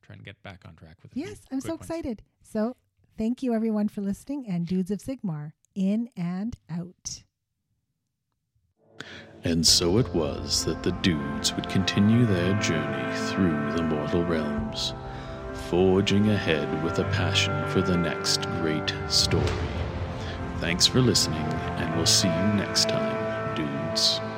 try 0.01 0.15
and 0.15 0.25
get 0.25 0.41
back 0.43 0.63
on 0.67 0.75
track 0.75 0.97
with. 1.01 1.11
a 1.11 1.15
few 1.15 1.27
Yes, 1.27 1.39
I'm 1.51 1.61
so 1.61 1.69
ones. 1.69 1.81
excited. 1.81 2.21
So 2.41 2.75
thank 3.17 3.41
you 3.41 3.53
everyone 3.53 3.87
for 3.87 4.01
listening 4.01 4.45
and 4.47 4.67
Dudes 4.67 4.91
of 4.91 4.99
Sigmar 4.99 5.53
in 5.73 6.09
and 6.17 6.57
out. 6.69 7.23
And 9.43 9.65
so 9.65 9.99
it 9.99 10.13
was 10.13 10.65
that 10.65 10.81
the 10.83 10.91
dudes 10.91 11.53
would 11.55 11.69
continue 11.69 12.25
their 12.25 12.59
journey 12.59 13.15
through 13.27 13.71
the 13.73 13.83
mortal 13.83 14.25
realms, 14.25 14.93
forging 15.69 16.29
ahead 16.29 16.83
with 16.83 16.99
a 16.99 17.03
passion 17.05 17.67
for 17.69 17.81
the 17.81 17.95
next 17.95 18.49
great 18.61 18.93
story. 19.07 19.43
Thanks 20.59 20.87
for 20.87 20.99
listening, 20.99 21.37
and 21.77 21.95
we'll 21.95 22.05
see 22.05 22.27
you 22.27 22.53
next 22.53 22.89
time, 22.89 23.14
dudes. 23.95 24.34